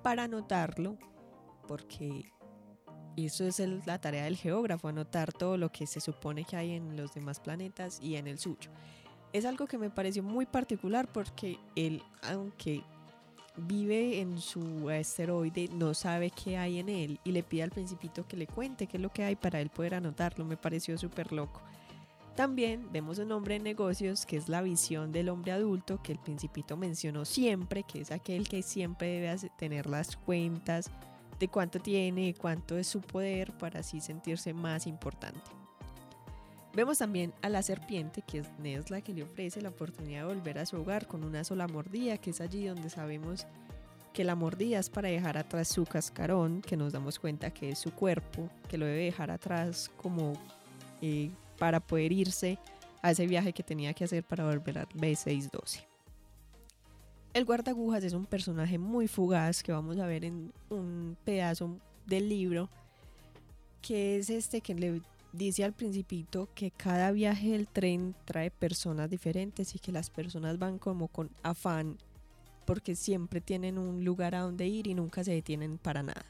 para 0.03 0.23
anotarlo, 0.25 0.97
porque 1.67 2.25
eso 3.27 3.45
es 3.45 3.59
la 3.87 4.01
tarea 4.01 4.25
del 4.25 4.37
geógrafo, 4.37 4.89
anotar 4.89 5.33
todo 5.33 5.57
lo 5.57 5.71
que 5.71 5.87
se 5.87 6.01
supone 6.01 6.45
que 6.45 6.57
hay 6.57 6.73
en 6.73 6.97
los 6.97 7.15
demás 7.15 7.41
planetas 7.41 7.99
y 8.01 8.17
en 8.17 8.27
el 8.27 8.39
suyo. 8.39 8.71
Es 9.33 9.45
algo 9.45 9.67
que 9.67 9.79
me 9.79 9.91
pareció 9.91 10.23
muy 10.23 10.47
particular 10.47 11.09
porque 11.13 11.59
él, 11.75 12.03
aunque 12.23 12.83
vive 13.57 14.21
en 14.21 14.39
su 14.39 14.89
asteroide, 14.89 15.69
no 15.73 15.95
sabe 15.95 16.31
qué 16.31 16.57
hay 16.57 16.79
en 16.79 16.89
él 16.89 17.21
y 17.25 17.33
le 17.33 17.43
pide 17.43 17.65
al 17.65 17.71
principito 17.71 18.27
que 18.27 18.37
le 18.37 18.47
cuente 18.47 18.87
qué 18.87 18.97
es 18.97 19.03
lo 19.03 19.11
que 19.11 19.25
hay 19.25 19.37
para 19.37 19.61
él 19.61 19.71
poder 19.71 19.95
anotarlo. 19.95 20.45
Me 20.45 20.57
pareció 20.57 20.97
súper 20.97 21.33
loco. 21.33 21.61
También 22.37 22.93
vemos 22.93 23.19
un 23.19 23.33
hombre 23.33 23.57
en 23.57 23.65
negocios 23.65 24.25
que 24.25 24.37
es 24.37 24.49
la 24.49 24.63
visión 24.63 25.11
del 25.11 25.29
hombre 25.29 25.51
adulto 25.51 26.01
que 26.01 26.13
el 26.13 26.21
principito 26.21 26.77
mencionó 26.77 27.25
siempre, 27.25 27.83
que 27.83 28.01
es 28.01 28.13
aquel 28.13 28.49
que 28.49 28.63
siempre 28.63 29.09
debe 29.09 29.51
tener 29.59 29.87
las 29.87 30.17
cuentas 30.17 30.89
de 31.39 31.49
cuánto 31.49 31.81
tiene, 31.81 32.35
cuánto 32.35 32.77
es 32.77 32.87
su 32.87 33.01
poder 33.01 33.57
para 33.59 33.81
así 33.81 34.01
sentirse 34.01 34.53
más 34.53 34.87
importante. 34.87 35.41
Vemos 36.75 36.99
también 36.99 37.33
a 37.43 37.49
la 37.49 37.63
serpiente, 37.63 38.23
que 38.23 38.39
es 38.39 38.47
Nesla, 38.59 39.01
que 39.01 39.13
le 39.13 39.23
ofrece 39.23 39.61
la 39.61 39.71
oportunidad 39.71 40.27
de 40.27 40.35
volver 40.35 40.59
a 40.59 40.67
su 40.67 40.77
hogar 40.77 41.07
con 41.07 41.25
una 41.25 41.43
sola 41.43 41.67
mordida, 41.67 42.19
que 42.19 42.31
es 42.31 42.41
allí 42.41 42.67
donde 42.67 42.91
sabemos 42.91 43.47
que 44.13 44.25
la 44.25 44.35
mordida 44.35 44.79
es 44.79 44.91
para 44.91 45.09
dejar 45.09 45.39
atrás 45.39 45.69
su 45.69 45.85
cascarón, 45.85 46.61
que 46.61 46.77
nos 46.77 46.93
damos 46.93 47.19
cuenta 47.19 47.51
que 47.51 47.71
es 47.71 47.79
su 47.79 47.93
cuerpo, 47.93 48.49
que 48.69 48.79
lo 48.79 48.87
debe 48.87 49.05
dejar 49.05 49.31
atrás 49.31 49.91
como 49.97 50.35
eh, 51.01 51.31
para 51.59 51.81
poder 51.81 52.13
irse 52.13 52.59
a 53.03 53.13
ese 53.13 53.27
viaje 53.27 53.53
que 53.53 53.63
tenía 53.63 53.95
que 53.95 54.05
hacer 54.05 54.25
para 54.25 54.45
volver 54.45 54.79
al 54.79 54.89
B612. 54.89 55.88
El 57.39 57.45
guardagujas 57.45 58.03
es 58.03 58.15
un 58.15 58.27
personaje 58.27 58.79
muy 58.79 59.07
fugaz 59.07 59.63
que 59.63 59.71
vamos 59.71 59.97
a 60.01 60.07
ver 60.09 60.25
en 60.25 60.53
un 60.71 61.17
pedazo 61.25 61.79
del 62.05 62.29
libro, 62.29 62.69
que 63.81 64.17
es 64.17 64.29
este 64.29 64.61
que 64.61 64.75
le 64.75 65.01
dice 65.33 65.63
al 65.63 65.73
principito 65.73 66.49
que 66.57 66.73
cada 66.73 67.13
viaje 67.13 67.51
del 67.51 67.69
tren 67.69 68.17
trae 68.25 68.51
personas 68.51 69.09
diferentes 69.09 69.73
y 69.77 69.79
que 69.79 69.93
las 69.93 70.11
personas 70.11 70.59
van 70.59 70.81
como 70.81 71.07
con 71.07 71.31
afán 71.45 71.97
porque 72.67 72.97
siempre 72.97 73.41
tienen 73.41 73.79
un 73.79 74.05
lugar 74.05 74.35
a 74.35 74.41
donde 74.41 74.67
ir 74.67 74.89
y 74.89 74.95
nunca 74.95 75.23
se 75.23 75.31
detienen 75.31 75.79
para 75.79 76.03
nada. 76.03 76.25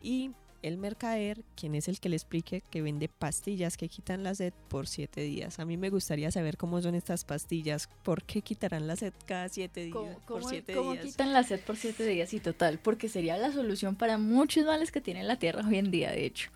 Y 0.00 0.30
el 0.62 0.76
mercader, 0.76 1.42
quien 1.54 1.74
es 1.74 1.88
el 1.88 2.00
que 2.00 2.08
le 2.08 2.16
explique 2.16 2.62
que 2.70 2.82
vende 2.82 3.08
pastillas 3.08 3.76
que 3.76 3.88
quitan 3.88 4.22
la 4.22 4.34
sed 4.34 4.52
por 4.68 4.86
siete 4.86 5.22
días. 5.22 5.58
A 5.58 5.64
mí 5.64 5.76
me 5.76 5.90
gustaría 5.90 6.30
saber 6.30 6.56
cómo 6.56 6.80
son 6.82 6.94
estas 6.94 7.24
pastillas, 7.24 7.88
por 8.02 8.22
qué 8.22 8.42
quitarán 8.42 8.86
la 8.86 8.96
sed 8.96 9.12
cada 9.26 9.48
siete 9.48 9.84
días. 9.84 9.94
¿Cómo, 9.94 10.18
por 10.26 10.44
siete 10.44 10.74
cómo 10.74 10.92
días. 10.92 11.04
quitan 11.04 11.32
la 11.32 11.42
sed 11.42 11.60
por 11.60 11.76
siete 11.76 12.04
días? 12.06 12.32
Y 12.34 12.40
total, 12.40 12.78
porque 12.78 13.08
sería 13.08 13.36
la 13.36 13.52
solución 13.52 13.96
para 13.96 14.18
muchos 14.18 14.64
males 14.64 14.92
que 14.92 15.00
tiene 15.00 15.22
la 15.22 15.36
Tierra 15.36 15.66
hoy 15.66 15.78
en 15.78 15.90
día, 15.90 16.10
de 16.10 16.26
hecho. 16.26 16.50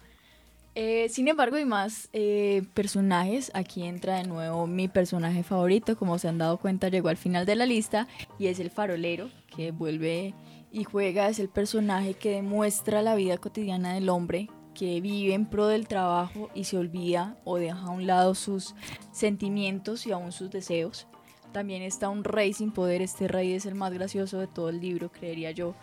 Eh, 0.77 1.09
sin 1.09 1.29
embargo, 1.29 1.57
hay 1.57 1.65
más 1.65 2.09
eh, 2.13 2.63
personajes. 2.75 3.51
Aquí 3.55 3.85
entra 3.85 4.17
de 4.17 4.25
nuevo 4.25 4.67
mi 4.67 4.89
personaje 4.89 5.45
favorito. 5.45 5.97
Como 5.97 6.19
se 6.19 6.29
han 6.29 6.39
dado 6.39 6.59
cuenta, 6.59 6.89
llegó 6.89 7.09
al 7.09 7.17
final 7.17 7.47
de 7.47 7.55
la 7.55 7.67
lista. 7.67 8.09
Y 8.39 8.49
es 8.49 8.59
el 8.59 8.71
farolero, 8.71 9.31
que 9.55 9.71
vuelve 9.71 10.35
y 10.75 10.85
juega. 10.85 11.29
Es 11.29 11.39
el 11.39 11.49
personaje 11.49 12.15
que 12.15 12.33
demuestra 12.33 13.01
la 13.01 13.15
vida 13.15 13.39
cotidiana 13.39 13.95
del 13.95 14.09
hombre, 14.09 14.51
que 14.75 15.01
vive 15.01 15.33
en 15.33 15.47
pro 15.47 15.69
del 15.69 15.87
trabajo 15.87 16.51
y 16.53 16.65
se 16.65 16.77
olvida 16.77 17.39
o 17.45 17.57
deja 17.57 17.81
a 17.81 17.91
un 17.91 18.07
lado 18.07 18.35
sus 18.35 18.75
sentimientos 19.13 20.07
y 20.07 20.13
aún 20.13 20.33
sus 20.33 20.51
deseos. 20.51 21.07
También 21.53 21.83
está 21.83 22.09
un 22.09 22.25
rey 22.25 22.53
sin 22.53 22.73
poder. 22.73 23.01
Este 23.01 23.29
rey 23.29 23.53
es 23.53 23.65
el 23.65 23.77
más 23.77 23.93
gracioso 23.93 24.39
de 24.39 24.49
todo 24.49 24.69
el 24.69 24.81
libro, 24.81 25.13
creería 25.13 25.53
yo. 25.53 25.77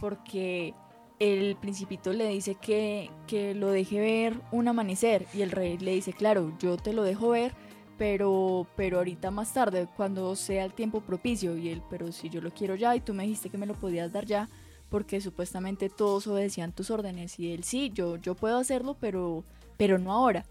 Porque 0.00 0.74
el 1.18 1.56
principito 1.56 2.14
le 2.14 2.28
dice 2.28 2.54
que, 2.54 3.10
que 3.26 3.54
lo 3.54 3.70
deje 3.70 4.00
ver 4.00 4.40
un 4.50 4.68
amanecer 4.68 5.26
y 5.34 5.42
el 5.42 5.50
rey 5.50 5.76
le 5.76 5.92
dice, 5.92 6.14
claro, 6.14 6.56
yo 6.58 6.78
te 6.78 6.94
lo 6.94 7.02
dejo 7.02 7.28
ver, 7.28 7.52
pero, 7.98 8.66
pero 8.76 8.98
ahorita 8.98 9.30
más 9.30 9.52
tarde, 9.52 9.88
cuando 9.96 10.34
sea 10.36 10.64
el 10.64 10.72
tiempo 10.72 11.00
propicio. 11.00 11.56
Y 11.56 11.68
él, 11.68 11.82
pero 11.90 12.12
si 12.12 12.30
yo 12.30 12.40
lo 12.40 12.52
quiero 12.52 12.76
ya 12.76 12.94
y 12.96 13.00
tú 13.00 13.12
me 13.12 13.24
dijiste 13.24 13.50
que 13.50 13.58
me 13.58 13.66
lo 13.66 13.74
podías 13.74 14.12
dar 14.12 14.24
ya, 14.24 14.48
porque 14.88 15.20
supuestamente 15.20 15.90
todos 15.90 16.26
obedecían 16.26 16.72
tus 16.72 16.90
órdenes. 16.90 17.38
Y 17.38 17.52
él, 17.52 17.64
sí, 17.64 17.90
yo, 17.92 18.16
yo 18.16 18.34
puedo 18.34 18.58
hacerlo, 18.58 18.96
pero, 18.98 19.44
pero 19.76 19.98
no 19.98 20.12
ahora. 20.12 20.46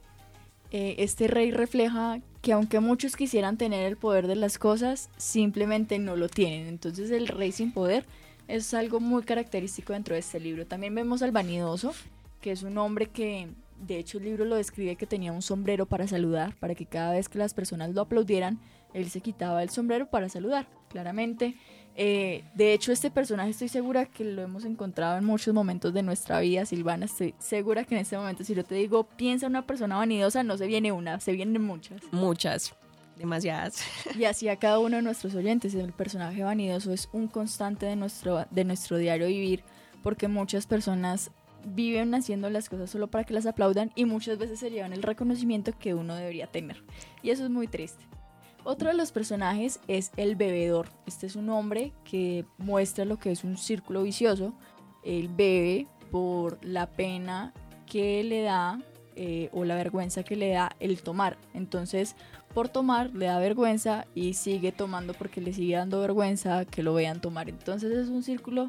Eh, 0.71 0.95
este 0.99 1.27
rey 1.27 1.51
refleja 1.51 2.19
que 2.41 2.51
aunque 2.51 2.81
muchos 2.81 3.15
quisieran 3.15 3.57
tener 3.57 3.85
el 3.85 3.95
poder 3.95 4.27
de 4.27 4.35
las 4.35 4.57
cosas, 4.57 5.09
simplemente 5.17 5.97
no 5.97 6.15
lo 6.17 6.27
tienen. 6.27 6.67
Entonces 6.67 7.09
el 7.11 7.27
rey 7.27 7.53
sin 7.53 7.71
poder 7.71 8.05
es 8.49 8.73
algo 8.73 8.99
muy 8.99 9.23
característico 9.23 9.93
dentro 9.93 10.13
de 10.13 10.19
este 10.19 10.39
libro. 10.39 10.65
También 10.65 10.93
vemos 10.93 11.21
al 11.21 11.31
vanidoso, 11.31 11.93
que 12.41 12.51
es 12.51 12.63
un 12.63 12.77
hombre 12.77 13.07
que, 13.07 13.47
de 13.79 13.97
hecho, 13.97 14.17
el 14.17 14.25
libro 14.25 14.45
lo 14.45 14.55
describe 14.55 14.95
que 14.95 15.05
tenía 15.05 15.31
un 15.31 15.41
sombrero 15.41 15.85
para 15.85 16.07
saludar, 16.07 16.55
para 16.59 16.75
que 16.75 16.85
cada 16.85 17.11
vez 17.11 17.29
que 17.29 17.37
las 17.37 17.53
personas 17.53 17.93
lo 17.93 18.01
aplaudieran, 18.01 18.59
él 18.93 19.09
se 19.09 19.21
quitaba 19.21 19.63
el 19.63 19.69
sombrero 19.69 20.09
para 20.09 20.29
saludar, 20.29 20.67
claramente. 20.89 21.55
Eh, 21.95 22.43
de 22.53 22.73
hecho, 22.73 22.91
este 22.91 23.09
personaje 23.09 23.49
estoy 23.49 23.69
segura 23.69 24.05
que 24.05 24.23
lo 24.23 24.43
hemos 24.43 24.65
encontrado 24.65 25.17
en 25.17 25.25
muchos 25.25 25.53
momentos 25.53 25.93
de 25.93 26.03
nuestra 26.03 26.39
vida, 26.39 26.65
Silvana. 26.65 27.05
Estoy 27.05 27.33
segura 27.39 27.83
que 27.83 27.95
en 27.95 28.01
este 28.01 28.17
momento, 28.17 28.43
si 28.43 28.53
yo 28.53 28.63
te 28.63 28.75
digo, 28.75 29.03
piensa 29.03 29.47
una 29.47 29.65
persona 29.65 29.97
vanidosa, 29.97 30.43
no 30.43 30.57
se 30.57 30.67
viene 30.67 30.91
una, 30.91 31.19
se 31.19 31.31
vienen 31.31 31.61
muchas. 31.61 32.01
Muchas, 32.11 32.75
demasiadas. 33.17 33.81
Y 34.15 34.25
así 34.25 34.47
a 34.47 34.57
cada 34.57 34.79
uno 34.79 34.97
de 34.97 35.01
nuestros 35.01 35.33
oyentes, 35.35 35.73
el 35.73 35.91
personaje 35.91 36.43
vanidoso 36.43 36.93
es 36.93 37.09
un 37.13 37.27
constante 37.27 37.85
de 37.85 37.95
nuestro, 37.95 38.45
de 38.51 38.63
nuestro 38.63 38.97
diario 38.97 39.27
vivir, 39.27 39.63
porque 40.03 40.27
muchas 40.27 40.67
personas 40.67 41.31
viven 41.75 42.13
haciendo 42.15 42.49
las 42.49 42.69
cosas 42.69 42.89
solo 42.89 43.07
para 43.07 43.23
que 43.23 43.33
las 43.33 43.45
aplaudan 43.45 43.91
y 43.95 44.05
muchas 44.05 44.37
veces 44.37 44.59
se 44.59 44.71
llevan 44.71 44.93
el 44.93 45.03
reconocimiento 45.03 45.71
que 45.77 45.93
uno 45.93 46.15
debería 46.15 46.47
tener. 46.47 46.83
Y 47.21 47.29
eso 47.29 47.43
es 47.43 47.49
muy 47.49 47.67
triste. 47.67 48.05
Otro 48.63 48.89
de 48.89 48.95
los 48.95 49.11
personajes 49.11 49.79
es 49.87 50.11
el 50.17 50.35
bebedor. 50.35 50.89
Este 51.05 51.25
es 51.25 51.35
un 51.35 51.49
hombre 51.49 51.93
que 52.03 52.45
muestra 52.57 53.05
lo 53.05 53.17
que 53.17 53.31
es 53.31 53.43
un 53.43 53.57
círculo 53.57 54.03
vicioso. 54.03 54.53
Él 55.03 55.29
bebe 55.29 55.87
por 56.11 56.63
la 56.65 56.87
pena 56.87 57.53
que 57.85 58.23
le 58.23 58.41
da 58.41 58.81
eh, 59.15 59.49
o 59.53 59.63
la 59.63 59.75
vergüenza 59.75 60.23
que 60.23 60.35
le 60.35 60.49
da 60.49 60.75
el 60.79 61.01
tomar. 61.01 61.37
Entonces, 61.53 62.15
por 62.53 62.69
tomar 62.69 63.13
le 63.15 63.27
da 63.27 63.39
vergüenza 63.39 64.05
y 64.13 64.33
sigue 64.33 64.71
tomando 64.71 65.13
porque 65.13 65.41
le 65.41 65.53
sigue 65.53 65.75
dando 65.75 66.01
vergüenza 66.01 66.65
que 66.65 66.83
lo 66.83 66.93
vean 66.93 67.21
tomar. 67.21 67.49
Entonces 67.49 67.91
es 67.91 68.09
un 68.09 68.21
círculo 68.21 68.67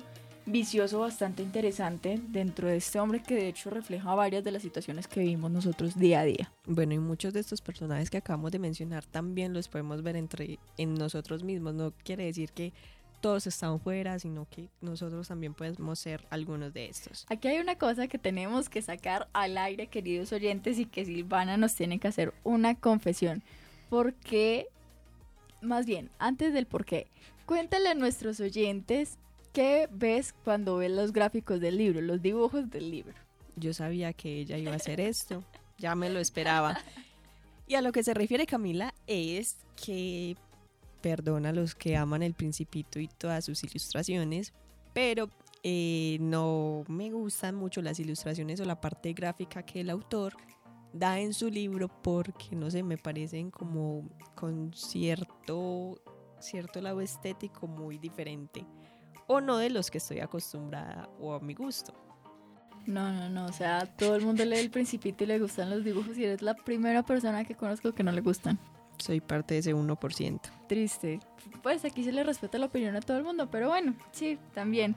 vicioso 0.48 1.00
bastante 1.00 1.42
interesante 1.42 2.20
dentro 2.28 2.68
de 2.68 2.76
este 2.76 2.98
hombre 2.98 3.22
que 3.22 3.34
de 3.34 3.48
hecho 3.48 3.70
refleja 3.70 4.14
varias 4.14 4.42
de 4.44 4.52
las 4.52 4.62
situaciones 4.62 5.06
que 5.06 5.20
vivimos 5.20 5.50
nosotros 5.50 5.98
día 5.98 6.20
a 6.20 6.24
día. 6.24 6.52
Bueno, 6.66 6.94
y 6.94 6.98
muchos 6.98 7.32
de 7.32 7.40
estos 7.40 7.60
personajes 7.60 8.10
que 8.10 8.16
acabamos 8.16 8.52
de 8.52 8.58
mencionar 8.58 9.04
también 9.04 9.52
los 9.52 9.68
podemos 9.68 10.02
ver 10.02 10.16
entre 10.16 10.58
en 10.76 10.94
nosotros 10.94 11.42
mismos. 11.42 11.74
No 11.74 11.92
quiere 12.04 12.24
decir 12.24 12.50
que 12.52 12.72
todos 13.20 13.46
están 13.46 13.80
fuera, 13.80 14.18
sino 14.18 14.46
que 14.48 14.68
nosotros 14.80 15.28
también 15.28 15.54
podemos 15.54 15.98
ser 15.98 16.26
algunos 16.30 16.72
de 16.72 16.86
estos. 16.86 17.26
Aquí 17.28 17.48
hay 17.48 17.58
una 17.58 17.76
cosa 17.76 18.08
que 18.08 18.18
tenemos 18.18 18.68
que 18.68 18.82
sacar 18.82 19.28
al 19.32 19.58
aire, 19.58 19.88
queridos 19.88 20.32
oyentes, 20.32 20.78
y 20.78 20.86
que 20.86 21.04
Silvana 21.04 21.56
nos 21.56 21.74
tiene 21.74 21.98
que 21.98 22.08
hacer 22.08 22.32
una 22.44 22.74
confesión. 22.74 23.42
Porque, 23.90 24.68
más 25.60 25.86
bien, 25.86 26.10
antes 26.18 26.52
del 26.52 26.66
por 26.66 26.84
qué, 26.84 27.08
cuéntale 27.46 27.88
a 27.88 27.94
nuestros 27.94 28.40
oyentes 28.40 29.18
qué 29.52 29.88
ves 29.90 30.34
cuando 30.44 30.76
ves 30.76 30.90
los 30.90 31.12
gráficos 31.12 31.60
del 31.60 31.78
libro, 31.78 32.00
los 32.00 32.22
dibujos 32.22 32.70
del 32.70 32.90
libro. 32.90 33.14
Yo 33.56 33.74
sabía 33.74 34.12
que 34.12 34.40
ella 34.40 34.56
iba 34.56 34.72
a 34.72 34.76
hacer 34.76 35.00
esto, 35.00 35.42
ya 35.78 35.94
me 35.94 36.10
lo 36.10 36.20
esperaba. 36.20 36.78
Y 37.66 37.74
a 37.74 37.82
lo 37.82 37.92
que 37.92 38.02
se 38.02 38.14
refiere 38.14 38.46
Camila 38.46 38.94
es 39.06 39.56
que 39.76 40.36
perdona 41.00 41.50
a 41.50 41.52
los 41.52 41.74
que 41.74 41.96
aman 41.96 42.22
el 42.22 42.34
principito 42.34 42.98
y 42.98 43.08
todas 43.08 43.44
sus 43.44 43.62
ilustraciones, 43.62 44.52
pero 44.94 45.28
eh, 45.62 46.18
no 46.20 46.84
me 46.88 47.10
gustan 47.10 47.54
mucho 47.54 47.82
las 47.82 48.00
ilustraciones 48.00 48.60
o 48.60 48.64
la 48.64 48.80
parte 48.80 49.12
gráfica 49.12 49.62
que 49.64 49.80
el 49.80 49.90
autor 49.90 50.36
da 50.92 51.20
en 51.20 51.34
su 51.34 51.50
libro 51.50 51.88
porque 51.88 52.56
no 52.56 52.70
sé, 52.70 52.82
me 52.82 52.96
parecen 52.96 53.50
como 53.50 54.08
con 54.34 54.72
cierto, 54.74 56.00
cierto 56.40 56.80
lado 56.80 57.00
estético 57.00 57.66
muy 57.66 57.98
diferente 57.98 58.64
o 59.28 59.40
no 59.40 59.58
de 59.58 59.70
los 59.70 59.92
que 59.92 59.98
estoy 59.98 60.18
acostumbrada 60.18 61.08
o 61.20 61.34
a 61.34 61.40
mi 61.40 61.54
gusto. 61.54 61.94
No, 62.86 63.12
no, 63.12 63.28
no, 63.28 63.46
o 63.46 63.52
sea, 63.52 63.84
todo 63.84 64.16
el 64.16 64.24
mundo 64.24 64.44
lee 64.44 64.56
el 64.56 64.70
principito 64.70 65.22
y 65.22 65.26
le 65.26 65.38
gustan 65.38 65.70
los 65.70 65.84
dibujos 65.84 66.16
y 66.18 66.24
eres 66.24 66.42
la 66.42 66.54
primera 66.54 67.04
persona 67.04 67.44
que 67.44 67.54
conozco 67.54 67.92
que 67.92 68.02
no 68.02 68.10
le 68.10 68.22
gustan. 68.22 68.58
Soy 68.98 69.20
parte 69.20 69.54
de 69.54 69.60
ese 69.60 69.74
1%. 69.74 70.40
Triste. 70.66 71.20
Pues 71.62 71.84
aquí 71.84 72.02
se 72.02 72.12
le 72.12 72.24
respeta 72.24 72.58
la 72.58 72.66
opinión 72.66 72.96
a 72.96 73.00
todo 73.00 73.18
el 73.18 73.24
mundo, 73.24 73.48
pero 73.50 73.68
bueno, 73.68 73.94
sí, 74.10 74.38
también. 74.54 74.96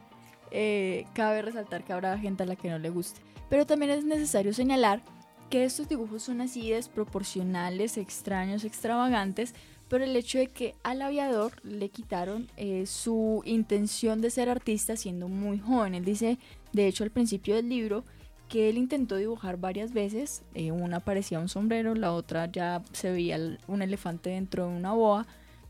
Eh, 0.52 1.06
cabe 1.14 1.42
resaltar 1.42 1.84
que 1.84 1.94
habrá 1.94 2.18
gente 2.18 2.44
a 2.44 2.46
la 2.46 2.56
que 2.56 2.70
no 2.70 2.80
le 2.80 2.90
guste. 2.90 3.22
Pero 3.50 3.66
también 3.66 3.92
es 3.92 4.04
necesario 4.06 4.54
señalar 4.54 5.02
que 5.50 5.66
estos 5.66 5.90
dibujos 5.90 6.24
son 6.24 6.42
así 6.42 6.72
desproporcionales, 6.72 7.98
extraños, 7.98 8.64
extravagantes, 8.64 9.54
pero 9.92 10.06
el 10.06 10.16
hecho 10.16 10.38
de 10.38 10.48
que 10.48 10.74
al 10.84 11.02
aviador 11.02 11.52
le 11.64 11.90
quitaron 11.90 12.48
eh, 12.56 12.86
su 12.86 13.42
intención 13.44 14.22
de 14.22 14.30
ser 14.30 14.48
artista 14.48 14.96
siendo 14.96 15.28
muy 15.28 15.60
joven. 15.60 15.96
Él 15.96 16.06
dice, 16.06 16.38
de 16.72 16.88
hecho, 16.88 17.04
al 17.04 17.12
principio 17.12 17.58
del 17.58 17.68
libro, 17.68 18.06
que 18.48 18.70
él 18.70 18.78
intentó 18.78 19.18
dibujar 19.18 19.58
varias 19.58 19.92
veces. 19.92 20.44
Eh, 20.54 20.72
una 20.72 21.02
parecía 21.02 21.42
un 21.42 21.50
sombrero, 21.50 21.94
la 21.94 22.14
otra 22.14 22.50
ya 22.50 22.82
se 22.94 23.12
veía 23.12 23.38
un 23.68 23.82
elefante 23.82 24.30
dentro 24.30 24.70
de 24.70 24.78
una 24.78 24.94
boa. 24.94 25.28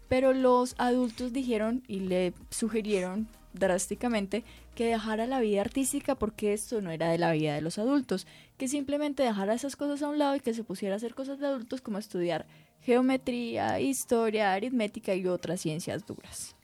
Pero 0.07 0.33
los 0.33 0.75
adultos 0.77 1.33
dijeron 1.33 1.81
y 1.87 2.01
le 2.01 2.35
sugirieron 2.51 3.27
drásticamente 3.53 4.43
que 4.75 4.85
dejara 4.85 5.25
la 5.25 5.39
vida 5.39 5.61
artística 5.61 6.13
porque 6.13 6.53
esto 6.53 6.79
no 6.79 6.91
era 6.91 7.09
de 7.09 7.17
la 7.17 7.31
vida 7.31 7.55
de 7.55 7.61
los 7.61 7.79
adultos, 7.79 8.27
que 8.59 8.67
simplemente 8.67 9.23
dejara 9.23 9.55
esas 9.55 9.75
cosas 9.75 10.03
a 10.03 10.09
un 10.09 10.19
lado 10.19 10.35
y 10.35 10.41
que 10.41 10.53
se 10.53 10.63
pusiera 10.63 10.93
a 10.93 10.97
hacer 10.97 11.15
cosas 11.15 11.39
de 11.39 11.47
adultos 11.47 11.81
como 11.81 11.97
estudiar 11.97 12.45
geometría, 12.81 13.79
historia, 13.79 14.53
aritmética 14.53 15.15
y 15.15 15.27
otras 15.27 15.61
ciencias 15.61 16.05
duras. 16.05 16.55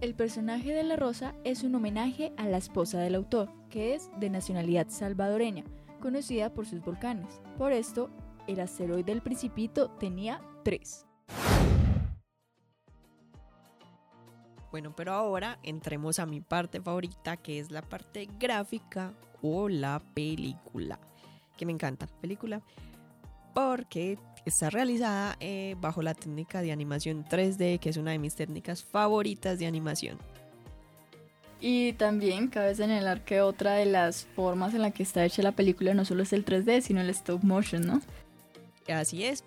El 0.00 0.14
personaje 0.14 0.72
de 0.72 0.82
la 0.82 0.96
rosa 0.96 1.32
es 1.44 1.62
un 1.62 1.76
homenaje 1.76 2.32
a 2.36 2.46
la 2.46 2.58
esposa 2.58 2.98
del 2.98 3.14
autor, 3.14 3.48
que 3.70 3.94
es 3.94 4.10
de 4.18 4.30
nacionalidad 4.30 4.88
salvadoreña, 4.88 5.62
conocida 6.00 6.52
por 6.52 6.66
sus 6.66 6.80
volcanes. 6.80 7.40
Por 7.56 7.72
esto, 7.72 8.10
el 8.48 8.58
asteroide 8.58 9.04
del 9.04 9.22
Principito 9.22 9.90
tenía 9.90 10.40
tres. 10.64 11.06
Bueno, 14.72 14.92
pero 14.96 15.12
ahora 15.12 15.58
entremos 15.62 16.18
a 16.18 16.26
mi 16.26 16.40
parte 16.40 16.80
favorita, 16.80 17.36
que 17.36 17.60
es 17.60 17.70
la 17.70 17.82
parte 17.82 18.28
gráfica 18.40 19.12
o 19.40 19.68
la 19.68 20.02
película, 20.14 20.98
que 21.56 21.66
me 21.66 21.72
encanta, 21.72 22.06
película, 22.20 22.62
porque 23.54 24.18
está 24.44 24.70
realizada 24.70 25.36
eh, 25.40 25.76
bajo 25.80 26.02
la 26.02 26.14
técnica 26.14 26.62
de 26.62 26.72
animación 26.72 27.24
3D, 27.24 27.78
que 27.78 27.90
es 27.90 27.96
una 27.96 28.12
de 28.12 28.18
mis 28.18 28.34
técnicas 28.34 28.82
favoritas 28.82 29.58
de 29.58 29.66
animación. 29.66 30.18
Y 31.60 31.92
también 31.92 32.48
cabe 32.48 32.74
señalar 32.74 33.24
que 33.24 33.40
otra 33.40 33.74
de 33.74 33.86
las 33.86 34.24
formas 34.34 34.74
en 34.74 34.82
la 34.82 34.90
que 34.90 35.04
está 35.04 35.24
hecha 35.24 35.42
la 35.42 35.52
película 35.52 35.94
no 35.94 36.04
solo 36.04 36.24
es 36.24 36.32
el 36.32 36.44
3D, 36.44 36.80
sino 36.80 37.00
el 37.00 37.10
stop 37.10 37.44
motion, 37.44 37.86
¿no? 37.86 38.02
Así 38.88 39.24
es. 39.24 39.44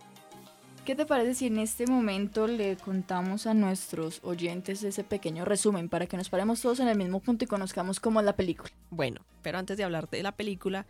¿Qué 0.85 0.95
te 0.95 1.05
parece 1.05 1.33
si 1.33 1.47
en 1.47 1.57
este 1.57 1.87
momento 1.87 2.47
le 2.47 2.77
contamos 2.77 3.47
a 3.47 3.53
nuestros 3.53 4.21
oyentes 4.23 4.83
ese 4.83 5.03
pequeño 5.03 5.43
resumen 5.43 5.89
para 5.89 6.05
que 6.05 6.15
nos 6.15 6.29
paremos 6.29 6.61
todos 6.61 6.79
en 6.79 6.87
el 6.87 6.97
mismo 6.97 7.19
punto 7.19 7.43
y 7.43 7.47
conozcamos 7.47 7.99
cómo 7.99 8.19
es 8.19 8.25
la 8.25 8.35
película? 8.35 8.69
Bueno, 8.91 9.25
pero 9.41 9.57
antes 9.57 9.77
de 9.77 9.83
hablar 9.83 10.07
de 10.09 10.21
la 10.21 10.31
película, 10.33 10.85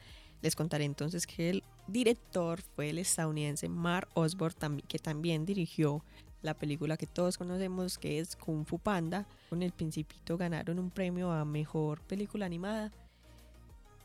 les 0.45 0.55
contaré 0.55 0.85
entonces 0.85 1.25
que 1.25 1.49
el 1.49 1.63
director 1.87 2.61
fue 2.61 2.91
el 2.91 2.99
estadounidense 2.99 3.67
Mark 3.67 4.07
Osborne, 4.13 4.83
que 4.87 4.99
también 4.99 5.43
dirigió 5.43 6.03
la 6.43 6.53
película 6.53 6.97
que 6.97 7.07
todos 7.07 7.39
conocemos 7.39 7.97
que 7.97 8.19
es 8.19 8.35
Kung 8.35 8.63
Fu 8.63 8.77
Panda. 8.77 9.25
Con 9.49 9.63
El 9.63 9.71
Principito 9.71 10.37
ganaron 10.37 10.77
un 10.77 10.91
premio 10.91 11.31
a 11.31 11.45
Mejor 11.45 11.99
Película 12.01 12.45
Animada 12.45 12.91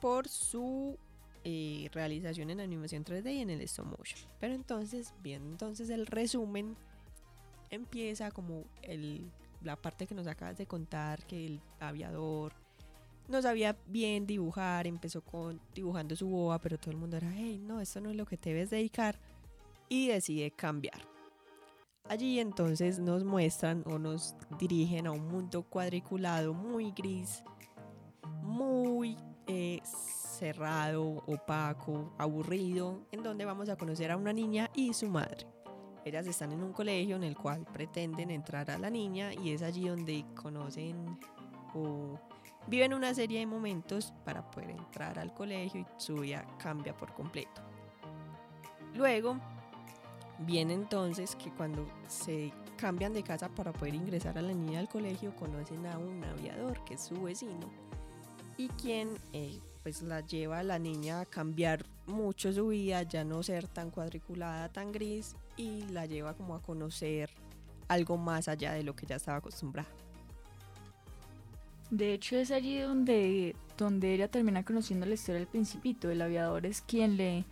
por 0.01 0.29
su 0.29 0.97
eh, 1.45 1.91
realización 1.93 2.49
en 2.49 2.61
animación 2.61 3.05
3D 3.05 3.35
y 3.35 3.41
en 3.41 3.51
el 3.51 3.61
stop 3.61 3.99
motion. 3.99 4.19
Pero 4.41 4.55
entonces, 4.55 5.13
bien, 5.23 5.43
entonces 5.43 5.91
el 5.91 6.07
resumen 6.07 6.75
empieza 7.69 8.31
como 8.31 8.65
el, 8.81 9.31
la 9.63 9.77
parte 9.77 10.07
que 10.07 10.15
nos 10.15 10.27
acabas 10.27 10.57
de 10.57 10.65
contar, 10.65 11.23
que 11.27 11.45
el 11.45 11.61
aviador 11.81 12.55
no 13.31 13.41
sabía 13.41 13.77
bien 13.87 14.27
dibujar, 14.27 14.87
empezó 14.87 15.23
con 15.23 15.61
dibujando 15.75 16.17
su 16.17 16.29
boa, 16.29 16.59
pero 16.59 16.79
todo 16.79 16.91
el 16.91 16.97
mundo 16.97 17.17
era, 17.17 17.33
hey, 17.33 17.63
no, 17.65 17.81
esto 17.81 18.01
no 18.01 18.11
es 18.11 18.17
lo 18.17 18.27
que 18.27 18.37
te 18.37 18.51
debes 18.51 18.71
dedicar, 18.71 19.19
y 19.89 20.09
decide 20.09 20.51
cambiar. 20.51 21.01
Allí 22.09 22.41
entonces 22.41 22.99
nos 22.99 23.25
muestran 23.25 23.85
o 23.87 23.99
nos 23.99 24.35
dirigen 24.59 25.07
a 25.07 25.13
un 25.13 25.29
mundo 25.29 25.63
cuadriculado 25.63 26.55
muy 26.55 26.91
gris, 26.93 27.45
muy 28.43 29.17
eh, 29.47 29.81
cerrado, 29.85 31.23
opaco, 31.27 32.13
aburrido, 32.19 33.07
en 33.13 33.23
donde 33.23 33.45
vamos 33.45 33.69
a 33.69 33.77
conocer 33.77 34.11
a 34.11 34.17
una 34.17 34.33
niña 34.33 34.71
y 34.75 34.93
su 34.93 35.09
madre. 35.09 35.47
Ellas 36.05 36.27
están 36.27 36.53
en 36.53 36.63
un 36.63 36.73
colegio 36.73 37.17
en 37.17 37.25
el 37.25 37.37
cual 37.37 37.65
pretenden 37.73 38.31
entrar 38.31 38.71
a 38.71 38.79
la 38.79 38.91
niña 38.91 39.33
y 39.35 39.51
es 39.51 39.63
allí 39.63 39.87
donde 39.87 40.25
conocen 40.35 41.19
o 41.75 42.19
viven 42.67 42.95
una 42.95 43.15
serie 43.15 43.41
de 43.41 43.47
momentos 43.47 44.13
para 44.25 44.51
poder 44.51 44.71
entrar 44.71 45.19
al 45.19 45.35
colegio 45.35 45.81
y 45.81 45.87
su 45.97 46.17
vida 46.17 46.47
cambia 46.59 46.97
por 46.97 47.13
completo. 47.15 47.63
Luego 48.95 49.37
Viene 50.47 50.73
entonces 50.73 51.37
que 51.37 51.51
cuando 51.51 51.87
se 52.09 52.51
cambian 52.79 53.13
de 53.13 53.23
casa 53.23 53.51
para 53.51 53.73
poder 53.73 53.95
ingresar 53.95 54.39
a 54.39 54.43
la 54.43 54.55
niña 54.55 54.81
al 54.81 54.89
colegio, 54.89 55.37
conocen 55.37 55.87
a 55.87 55.99
un 55.99 56.25
aviador 56.25 56.83
que 56.85 56.95
es 56.95 57.03
su 57.03 57.23
vecino 57.23 57.71
y 58.57 58.69
quien 58.69 59.19
eh, 59.35 59.59
pues 59.83 60.01
la 60.01 60.21
lleva 60.21 60.61
a 60.61 60.63
la 60.63 60.79
niña 60.79 61.21
a 61.21 61.27
cambiar 61.27 61.85
mucho 62.07 62.53
su 62.55 62.69
vida, 62.69 63.03
ya 63.03 63.23
no 63.23 63.43
ser 63.43 63.69
tan 63.69 63.91
cuadriculada, 63.91 64.71
tan 64.71 64.93
gris 64.93 65.37
y 65.59 65.83
la 65.89 66.07
lleva 66.07 66.35
como 66.35 66.55
a 66.55 66.63
conocer 66.63 67.31
algo 67.89 68.17
más 68.17 68.49
allá 68.49 68.73
de 68.73 68.83
lo 68.83 68.97
que 68.97 69.05
ya 69.07 69.17
estaba 69.17 69.39
acostumbrada. 69.39 69.91
De 71.91 72.15
hecho 72.15 72.37
es 72.37 72.51
allí 72.51 72.79
donde, 72.79 73.57
donde 73.77 74.15
ella 74.15 74.29
termina 74.29 74.65
conociendo 74.65 75.07
la 75.07 75.15
historia 75.15 75.41
del 75.41 75.49
principito. 75.49 76.11
El 76.11 76.23
aviador 76.23 76.67
es 76.67 76.83
quien 76.83 77.17
le 77.17 77.45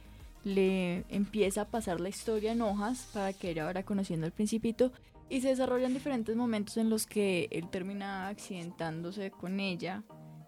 le 0.44 1.04
empieza 1.08 1.62
a 1.62 1.64
pasar 1.66 2.00
la 2.00 2.08
historia 2.08 2.52
en 2.52 2.62
hojas 2.62 3.08
para 3.12 3.32
que 3.32 3.50
ella 3.50 3.64
vaya 3.64 3.84
conociendo 3.84 4.26
al 4.26 4.32
principito 4.32 4.92
y 5.28 5.40
se 5.40 5.48
desarrollan 5.48 5.92
diferentes 5.92 6.34
momentos 6.36 6.76
en 6.76 6.90
los 6.90 7.06
que 7.06 7.48
él 7.50 7.68
termina 7.68 8.28
accidentándose 8.28 9.30
con 9.30 9.60
ella 9.60 10.02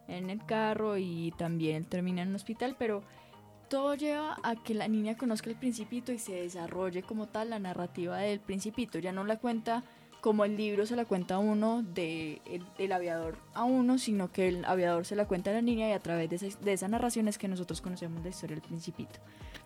en 0.08 0.30
el 0.30 0.44
carro 0.44 0.96
y 0.96 1.32
también 1.36 1.84
termina 1.84 2.22
en 2.22 2.28
un 2.28 2.36
hospital, 2.36 2.76
pero 2.78 3.02
todo 3.68 3.94
lleva 3.94 4.38
a 4.42 4.56
que 4.56 4.74
la 4.74 4.88
niña 4.88 5.16
conozca 5.16 5.50
el 5.50 5.56
principito 5.56 6.12
y 6.12 6.18
se 6.18 6.32
desarrolle 6.32 7.02
como 7.02 7.28
tal 7.28 7.50
la 7.50 7.58
narrativa 7.58 8.16
del 8.16 8.40
principito. 8.40 8.98
Ya 8.98 9.12
no 9.12 9.24
la 9.24 9.38
cuenta 9.38 9.84
como 10.20 10.44
el 10.44 10.56
libro 10.56 10.86
se 10.86 10.96
la 10.96 11.04
cuenta 11.04 11.36
a 11.36 11.38
uno 11.38 11.82
de 11.82 12.40
el, 12.78 12.92
aviador 12.92 13.38
a 13.54 13.64
uno, 13.64 13.98
sino 13.98 14.30
que 14.30 14.48
el 14.48 14.64
aviador 14.64 15.06
se 15.06 15.16
la 15.16 15.26
cuenta 15.26 15.50
a 15.50 15.54
la 15.54 15.62
niña 15.62 15.88
y 15.88 15.92
a 15.92 16.00
través 16.00 16.28
de, 16.28 16.54
de 16.60 16.72
esa 16.72 16.88
narración 16.88 17.28
es 17.28 17.38
que 17.38 17.48
nosotros 17.48 17.80
conocemos 17.80 18.22
la 18.22 18.28
historia 18.28 18.56
del 18.56 18.66
principito. 18.66 19.20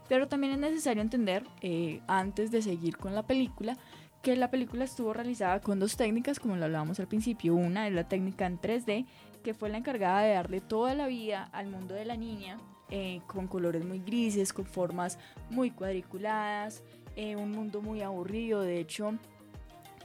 Pero 0.09 0.29
también 0.29 0.53
es 0.53 0.59
necesario 0.59 1.03
entender, 1.03 1.45
eh, 1.63 2.01
antes 2.07 2.51
de 2.51 2.63
seguir 2.63 2.97
con 2.97 3.15
la 3.15 3.23
película, 3.23 3.77
que 4.23 4.37
la 4.37 4.51
película 4.51 4.85
estuvo 4.85 5.13
realizada 5.13 5.61
con 5.61 5.79
dos 5.79 5.97
técnicas, 5.97 6.41
como 6.41 6.57
lo 6.57 6.65
hablábamos 6.65 7.01
al 7.01 7.09
principio. 7.09 7.55
Una 7.55 7.87
es 7.87 7.93
la 7.93 8.09
técnica 8.09 8.47
en 8.47 8.59
3D, 8.59 9.07
que 9.43 9.55
fue 9.55 9.69
la 9.69 9.79
encargada 9.79 10.23
de 10.23 10.35
darle 10.35 10.61
toda 10.61 10.95
la 10.95 11.07
vida 11.07 11.49
al 11.53 11.69
mundo 11.69 11.95
de 11.95 12.05
la 12.05 12.17
niña, 12.17 12.59
eh, 12.91 13.21
con 13.27 13.49
colores 13.49 13.85
muy 13.85 13.99
grises, 13.99 14.53
con 14.53 14.67
formas 14.67 15.19
muy 15.51 15.71
cuadriculadas, 15.71 16.83
eh, 17.17 17.37
un 17.37 17.51
mundo 17.53 17.83
muy 17.83 18.03
aburrido. 18.03 18.61
De 18.61 18.81
hecho, 18.81 19.19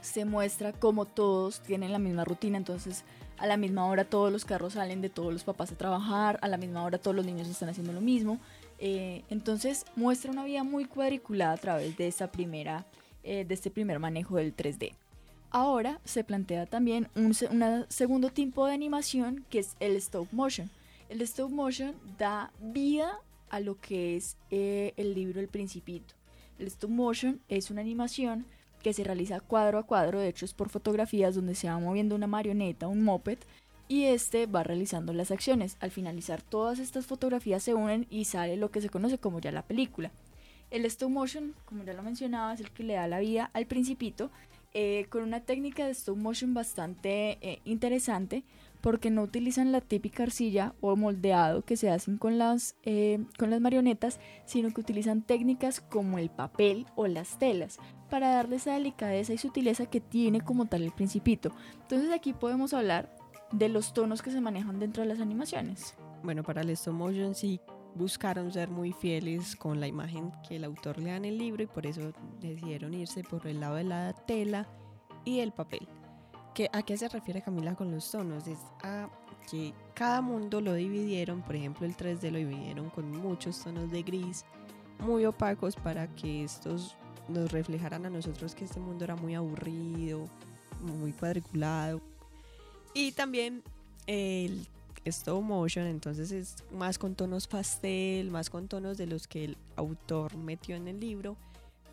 se 0.00 0.24
muestra 0.24 0.72
como 0.72 1.04
todos 1.04 1.60
tienen 1.60 1.92
la 1.92 1.98
misma 1.98 2.24
rutina, 2.24 2.56
entonces 2.56 3.04
a 3.38 3.46
la 3.46 3.56
misma 3.56 3.86
hora 3.86 4.04
todos 4.04 4.30
los 4.30 4.44
carros 4.44 4.74
salen 4.74 5.00
de 5.00 5.08
todos 5.08 5.32
los 5.32 5.44
papás 5.44 5.72
a 5.72 5.76
trabajar, 5.76 6.38
a 6.42 6.48
la 6.48 6.58
misma 6.58 6.84
hora 6.84 6.98
todos 6.98 7.16
los 7.16 7.24
niños 7.24 7.48
están 7.48 7.70
haciendo 7.70 7.92
lo 7.92 8.00
mismo. 8.00 8.38
Eh, 8.78 9.24
entonces 9.30 9.84
muestra 9.96 10.30
una 10.30 10.44
vida 10.44 10.62
muy 10.62 10.84
cuadriculada 10.84 11.52
a 11.52 11.56
través 11.56 11.96
de, 11.96 12.06
esta 12.06 12.30
primera, 12.30 12.86
eh, 13.22 13.44
de 13.44 13.54
este 13.54 13.70
primer 13.70 13.98
manejo 13.98 14.36
del 14.36 14.54
3D. 14.54 14.94
Ahora 15.50 16.00
se 16.04 16.22
plantea 16.22 16.66
también 16.66 17.08
un 17.14 17.34
segundo 17.88 18.30
tipo 18.30 18.66
de 18.66 18.74
animación 18.74 19.44
que 19.50 19.58
es 19.58 19.74
el 19.80 19.96
stop 19.96 20.28
motion. 20.32 20.70
El 21.08 21.22
stop 21.22 21.50
motion 21.50 21.94
da 22.18 22.52
vida 22.60 23.18
a 23.48 23.58
lo 23.58 23.80
que 23.80 24.16
es 24.16 24.36
eh, 24.50 24.94
el 24.96 25.14
libro 25.14 25.40
El 25.40 25.48
Principito. 25.48 26.14
El 26.58 26.68
stop 26.68 26.90
motion 26.90 27.40
es 27.48 27.70
una 27.70 27.80
animación 27.80 28.46
que 28.82 28.92
se 28.92 29.04
realiza 29.04 29.40
cuadro 29.40 29.78
a 29.78 29.82
cuadro, 29.84 30.20
de 30.20 30.28
hecho 30.28 30.44
es 30.44 30.54
por 30.54 30.68
fotografías 30.68 31.34
donde 31.34 31.54
se 31.54 31.68
va 31.68 31.78
moviendo 31.78 32.14
una 32.14 32.26
marioneta, 32.26 32.88
un 32.88 33.02
moped, 33.02 33.38
y 33.88 34.04
este 34.04 34.46
va 34.46 34.62
realizando 34.62 35.12
las 35.12 35.30
acciones. 35.30 35.76
Al 35.80 35.90
finalizar 35.90 36.42
todas 36.42 36.78
estas 36.78 37.06
fotografías 37.06 37.62
se 37.62 37.74
unen 37.74 38.06
y 38.08 38.24
sale 38.24 38.56
lo 38.56 38.70
que 38.70 38.80
se 38.80 38.88
conoce 38.88 39.18
como 39.18 39.40
ya 39.40 39.50
la 39.50 39.62
película. 39.62 40.12
El 40.70 40.84
stop 40.84 41.10
motion, 41.10 41.54
como 41.64 41.82
ya 41.82 41.92
lo 41.92 42.02
mencionaba, 42.02 42.54
es 42.54 42.60
el 42.60 42.70
que 42.70 42.84
le 42.84 42.94
da 42.94 43.08
la 43.08 43.18
vida 43.18 43.50
al 43.52 43.66
principito, 43.66 44.30
eh, 44.72 45.06
con 45.08 45.24
una 45.24 45.40
técnica 45.40 45.84
de 45.84 45.90
stop 45.90 46.16
motion 46.16 46.54
bastante 46.54 47.38
eh, 47.40 47.58
interesante, 47.64 48.44
porque 48.80 49.10
no 49.10 49.22
utilizan 49.22 49.72
la 49.72 49.80
típica 49.80 50.22
arcilla 50.22 50.74
o 50.80 50.96
moldeado 50.96 51.62
que 51.64 51.76
se 51.76 51.90
hacen 51.90 52.18
con 52.18 52.38
las, 52.38 52.76
eh, 52.82 53.24
con 53.38 53.50
las 53.50 53.60
marionetas, 53.60 54.20
sino 54.44 54.70
que 54.70 54.80
utilizan 54.80 55.22
técnicas 55.22 55.80
como 55.80 56.18
el 56.18 56.30
papel 56.30 56.86
o 56.96 57.06
las 57.06 57.38
telas, 57.38 57.78
para 58.08 58.30
darle 58.30 58.56
esa 58.56 58.74
delicadeza 58.74 59.32
y 59.32 59.38
sutileza 59.38 59.86
que 59.86 60.00
tiene 60.00 60.40
como 60.40 60.66
tal 60.66 60.82
el 60.82 60.92
principito. 60.92 61.52
Entonces 61.82 62.10
aquí 62.12 62.32
podemos 62.32 62.74
hablar 62.74 63.14
de 63.52 63.68
los 63.68 63.92
tonos 63.92 64.22
que 64.22 64.30
se 64.30 64.40
manejan 64.40 64.78
dentro 64.78 65.02
de 65.02 65.08
las 65.08 65.20
animaciones. 65.20 65.94
Bueno, 66.22 66.42
para 66.42 66.62
el 66.62 66.70
stop 66.70 66.94
motion 66.94 67.34
sí 67.34 67.60
buscaron 67.94 68.52
ser 68.52 68.70
muy 68.70 68.92
fieles 68.92 69.56
con 69.56 69.80
la 69.80 69.88
imagen 69.88 70.32
que 70.46 70.56
el 70.56 70.64
autor 70.64 70.98
le 70.98 71.10
da 71.10 71.16
en 71.16 71.24
el 71.24 71.38
libro 71.38 71.62
y 71.62 71.66
por 71.66 71.86
eso 71.86 72.12
decidieron 72.40 72.94
irse 72.94 73.24
por 73.24 73.46
el 73.46 73.60
lado 73.60 73.76
de 73.76 73.84
la 73.84 74.12
tela 74.26 74.68
y 75.24 75.40
el 75.40 75.52
papel. 75.52 75.88
¿Qué, 76.54 76.68
¿A 76.72 76.82
qué 76.82 76.96
se 76.96 77.08
refiere 77.08 77.42
Camila 77.42 77.74
con 77.74 77.90
los 77.90 78.10
tonos? 78.10 78.46
Es 78.46 78.58
a 78.82 79.08
que 79.50 79.72
cada 79.94 80.20
mundo 80.20 80.60
lo 80.60 80.74
dividieron, 80.74 81.42
por 81.42 81.56
ejemplo 81.56 81.86
el 81.86 81.96
3D 81.96 82.30
lo 82.30 82.38
dividieron 82.38 82.90
con 82.90 83.10
muchos 83.10 83.62
tonos 83.62 83.90
de 83.90 84.02
gris 84.02 84.44
muy 85.00 85.24
opacos 85.24 85.76
para 85.76 86.06
que 86.14 86.44
estos 86.44 86.96
nos 87.28 87.50
reflejaran 87.52 88.06
a 88.06 88.10
nosotros 88.10 88.54
que 88.54 88.64
este 88.64 88.80
mundo 88.80 89.04
era 89.04 89.16
muy 89.16 89.34
aburrido, 89.34 90.26
muy 90.80 91.12
cuadriculado, 91.12 92.00
y 92.92 93.12
también 93.12 93.62
el 94.06 94.66
stop 95.04 95.42
motion, 95.42 95.86
entonces 95.86 96.32
es 96.32 96.56
más 96.72 96.98
con 96.98 97.14
tonos 97.14 97.46
pastel, 97.46 98.30
más 98.30 98.50
con 98.50 98.68
tonos 98.68 98.98
de 98.98 99.06
los 99.06 99.26
que 99.26 99.44
el 99.44 99.56
autor 99.76 100.36
metió 100.36 100.76
en 100.76 100.88
el 100.88 101.00
libro, 101.00 101.36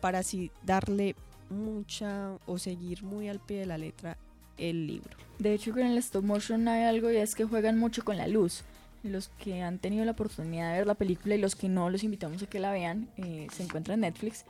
para 0.00 0.18
así 0.20 0.50
darle 0.64 1.14
mucha 1.50 2.36
o 2.46 2.58
seguir 2.58 3.02
muy 3.02 3.28
al 3.28 3.40
pie 3.40 3.60
de 3.60 3.66
la 3.66 3.78
letra 3.78 4.18
el 4.58 4.86
libro. 4.86 5.16
De 5.38 5.54
hecho, 5.54 5.72
con 5.72 5.82
el 5.82 5.98
stop 5.98 6.24
motion 6.24 6.66
hay 6.68 6.84
algo 6.84 7.10
y 7.10 7.16
es 7.16 7.34
que 7.34 7.44
juegan 7.44 7.78
mucho 7.78 8.04
con 8.04 8.16
la 8.16 8.26
luz. 8.26 8.64
Los 9.04 9.28
que 9.28 9.62
han 9.62 9.78
tenido 9.78 10.04
la 10.04 10.10
oportunidad 10.12 10.72
de 10.72 10.78
ver 10.78 10.86
la 10.86 10.94
película 10.94 11.36
y 11.36 11.38
los 11.38 11.54
que 11.54 11.68
no, 11.68 11.88
los 11.88 12.02
invitamos 12.02 12.42
a 12.42 12.46
que 12.46 12.58
la 12.58 12.72
vean, 12.72 13.08
eh, 13.16 13.46
se 13.52 13.62
encuentra 13.62 13.94
en 13.94 14.00
Netflix. 14.00 14.44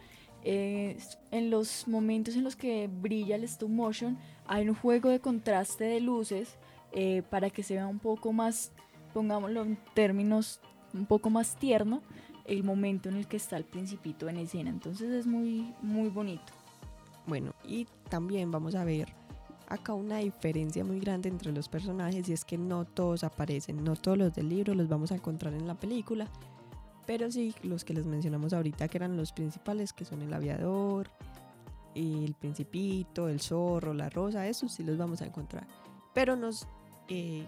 eh, 0.44 0.96
en 1.30 1.50
los 1.50 1.86
momentos 1.88 2.36
en 2.36 2.44
los 2.44 2.56
que 2.56 2.88
brilla 2.88 3.36
el 3.36 3.44
stop 3.44 3.68
motion 3.68 4.16
hay 4.46 4.68
un 4.68 4.74
juego 4.74 5.10
de 5.10 5.20
contraste 5.20 5.84
de 5.84 6.00
luces 6.00 6.56
eh, 6.92 7.22
para 7.28 7.50
que 7.50 7.62
se 7.62 7.74
vea 7.74 7.86
un 7.86 7.98
poco 7.98 8.32
más, 8.32 8.72
pongámoslo 9.12 9.62
en 9.62 9.76
términos 9.94 10.60
un 10.94 11.04
poco 11.04 11.28
más 11.28 11.56
tierno, 11.56 12.02
el 12.46 12.64
momento 12.64 13.10
en 13.10 13.16
el 13.16 13.26
que 13.26 13.36
está 13.36 13.58
el 13.58 13.64
principito 13.64 14.26
en 14.28 14.38
escena. 14.38 14.70
Entonces 14.70 15.10
es 15.10 15.26
muy, 15.26 15.74
muy 15.82 16.08
bonito. 16.08 16.50
Bueno, 17.26 17.52
y 17.62 17.86
también 18.08 18.50
vamos 18.50 18.74
a 18.74 18.84
ver 18.84 19.17
acá 19.68 19.94
una 19.94 20.18
diferencia 20.18 20.84
muy 20.84 20.98
grande 21.00 21.28
entre 21.28 21.52
los 21.52 21.68
personajes 21.68 22.28
y 22.28 22.32
es 22.32 22.44
que 22.44 22.58
no 22.58 22.84
todos 22.84 23.24
aparecen, 23.24 23.84
no 23.84 23.96
todos 23.96 24.18
los 24.18 24.34
del 24.34 24.48
libro 24.48 24.74
los 24.74 24.88
vamos 24.88 25.12
a 25.12 25.16
encontrar 25.16 25.54
en 25.54 25.66
la 25.66 25.74
película, 25.74 26.26
pero 27.06 27.30
sí 27.30 27.54
los 27.62 27.84
que 27.84 27.94
les 27.94 28.06
mencionamos 28.06 28.52
ahorita 28.52 28.88
que 28.88 28.98
eran 28.98 29.16
los 29.16 29.32
principales, 29.32 29.92
que 29.92 30.04
son 30.04 30.22
el 30.22 30.32
aviador, 30.32 31.10
el 31.94 32.34
principito, 32.38 33.28
el 33.28 33.40
zorro, 33.40 33.94
la 33.94 34.08
rosa, 34.08 34.46
esos 34.46 34.72
sí 34.72 34.84
los 34.84 34.96
vamos 34.96 35.22
a 35.22 35.26
encontrar. 35.26 35.66
Pero 36.14 36.36
nos 36.36 36.66
eh, 37.08 37.46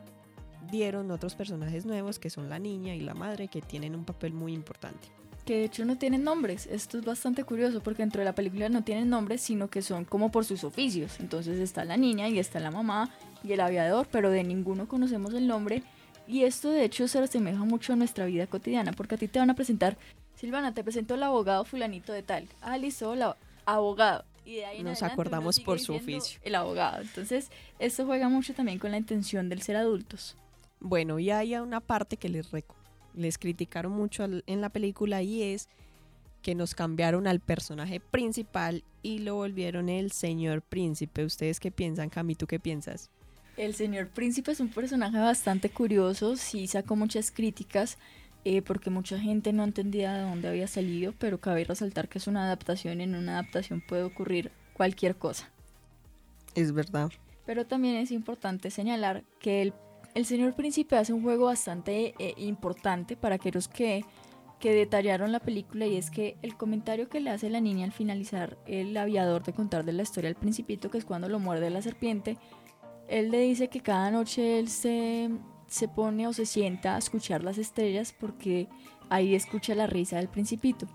dieron 0.70 1.10
otros 1.10 1.34
personajes 1.34 1.86
nuevos 1.86 2.18
que 2.18 2.30
son 2.30 2.48
la 2.48 2.58
niña 2.58 2.94
y 2.94 3.00
la 3.00 3.14
madre 3.14 3.48
que 3.48 3.62
tienen 3.62 3.94
un 3.94 4.04
papel 4.04 4.32
muy 4.32 4.52
importante 4.52 5.08
que 5.50 5.56
de 5.56 5.64
hecho 5.64 5.84
no 5.84 5.98
tienen 5.98 6.22
nombres. 6.22 6.68
Esto 6.70 6.96
es 6.96 7.04
bastante 7.04 7.42
curioso 7.42 7.80
porque 7.80 8.04
dentro 8.04 8.20
de 8.20 8.24
la 8.24 8.36
película 8.36 8.68
no 8.68 8.84
tienen 8.84 9.10
nombres, 9.10 9.40
sino 9.40 9.68
que 9.68 9.82
son 9.82 10.04
como 10.04 10.30
por 10.30 10.44
sus 10.44 10.62
oficios. 10.62 11.18
Entonces 11.18 11.58
está 11.58 11.84
la 11.84 11.96
niña 11.96 12.28
y 12.28 12.38
está 12.38 12.60
la 12.60 12.70
mamá 12.70 13.10
y 13.42 13.50
el 13.50 13.58
aviador, 13.58 14.06
pero 14.12 14.30
de 14.30 14.44
ninguno 14.44 14.86
conocemos 14.86 15.34
el 15.34 15.48
nombre. 15.48 15.82
Y 16.28 16.44
esto 16.44 16.70
de 16.70 16.84
hecho 16.84 17.08
se 17.08 17.18
asemeja 17.18 17.64
mucho 17.64 17.92
a 17.92 17.96
nuestra 17.96 18.26
vida 18.26 18.46
cotidiana, 18.46 18.92
porque 18.92 19.16
a 19.16 19.18
ti 19.18 19.26
te 19.26 19.40
van 19.40 19.50
a 19.50 19.56
presentar, 19.56 19.98
Silvana, 20.36 20.72
te 20.72 20.84
presento 20.84 21.14
al 21.14 21.22
abogado 21.24 21.64
fulanito 21.64 22.12
de 22.12 22.22
tal. 22.22 22.46
Ah, 22.60 22.78
listo, 22.78 23.16
la 23.16 23.36
abogado. 23.66 24.24
Y 24.44 24.54
de 24.54 24.66
ahí 24.66 24.84
Nos 24.84 25.02
acordamos 25.02 25.58
por 25.58 25.80
su 25.80 25.94
oficio. 25.94 26.38
El 26.44 26.54
abogado. 26.54 27.02
Entonces, 27.02 27.50
esto 27.80 28.06
juega 28.06 28.28
mucho 28.28 28.54
también 28.54 28.78
con 28.78 28.92
la 28.92 28.98
intención 28.98 29.48
del 29.48 29.62
ser 29.62 29.74
adultos. 29.74 30.36
Bueno, 30.78 31.18
y 31.18 31.32
hay 31.32 31.56
una 31.56 31.80
parte 31.80 32.16
que 32.16 32.28
les 32.28 32.52
recuerdo 32.52 32.79
les 33.14 33.38
criticaron 33.38 33.92
mucho 33.92 34.24
en 34.24 34.60
la 34.60 34.68
película 34.70 35.22
y 35.22 35.42
es 35.42 35.68
que 36.42 36.54
nos 36.54 36.74
cambiaron 36.74 37.26
al 37.26 37.40
personaje 37.40 38.00
principal 38.00 38.82
y 39.02 39.18
lo 39.18 39.36
volvieron 39.36 39.88
el 39.88 40.10
señor 40.12 40.62
príncipe. 40.62 41.24
¿Ustedes 41.24 41.60
qué 41.60 41.70
piensan, 41.70 42.08
Cami? 42.08 42.34
¿Tú 42.34 42.46
qué 42.46 42.58
piensas? 42.58 43.10
El 43.56 43.74
señor 43.74 44.08
príncipe 44.08 44.52
es 44.52 44.60
un 44.60 44.70
personaje 44.70 45.18
bastante 45.18 45.68
curioso, 45.68 46.36
sí 46.36 46.66
sacó 46.66 46.96
muchas 46.96 47.30
críticas 47.30 47.98
eh, 48.44 48.62
porque 48.62 48.88
mucha 48.88 49.18
gente 49.18 49.52
no 49.52 49.64
entendía 49.64 50.14
de 50.14 50.22
dónde 50.22 50.48
había 50.48 50.66
salido, 50.66 51.12
pero 51.18 51.40
cabe 51.40 51.64
resaltar 51.64 52.08
que 52.08 52.18
es 52.18 52.26
una 52.26 52.44
adaptación 52.44 53.00
y 53.00 53.04
en 53.04 53.14
una 53.14 53.32
adaptación 53.38 53.82
puede 53.86 54.04
ocurrir 54.04 54.50
cualquier 54.72 55.16
cosa. 55.16 55.50
Es 56.54 56.72
verdad. 56.72 57.10
Pero 57.44 57.66
también 57.66 57.96
es 57.96 58.10
importante 58.12 58.70
señalar 58.70 59.24
que 59.40 59.60
el 59.60 59.74
el 60.14 60.26
señor 60.26 60.54
príncipe 60.54 60.96
hace 60.96 61.12
un 61.12 61.22
juego 61.22 61.46
bastante 61.46 62.14
eh, 62.18 62.34
importante 62.38 63.16
para 63.16 63.36
aquellos 63.36 63.68
que, 63.68 64.04
que 64.58 64.74
detallaron 64.74 65.32
la 65.32 65.40
película 65.40 65.86
y 65.86 65.96
es 65.96 66.10
que 66.10 66.36
el 66.42 66.56
comentario 66.56 67.08
que 67.08 67.20
le 67.20 67.30
hace 67.30 67.48
la 67.50 67.60
niña 67.60 67.84
al 67.84 67.92
finalizar 67.92 68.58
el 68.66 68.96
aviador 68.96 69.42
de 69.42 69.52
contar 69.52 69.84
de 69.84 69.92
la 69.92 70.02
historia 70.02 70.28
al 70.28 70.36
principito, 70.36 70.90
que 70.90 70.98
es 70.98 71.04
cuando 71.04 71.28
lo 71.28 71.38
muerde 71.38 71.70
la 71.70 71.82
serpiente, 71.82 72.36
él 73.08 73.30
le 73.30 73.40
dice 73.40 73.68
que 73.68 73.80
cada 73.80 74.10
noche 74.10 74.58
él 74.58 74.68
se, 74.68 75.30
se 75.66 75.88
pone 75.88 76.26
o 76.26 76.32
se 76.32 76.46
sienta 76.46 76.94
a 76.94 76.98
escuchar 76.98 77.42
las 77.42 77.58
estrellas 77.58 78.14
porque 78.18 78.68
ahí 79.08 79.34
escucha 79.34 79.74
la 79.74 79.86
risa 79.86 80.16
del 80.16 80.28
principito. 80.28 80.86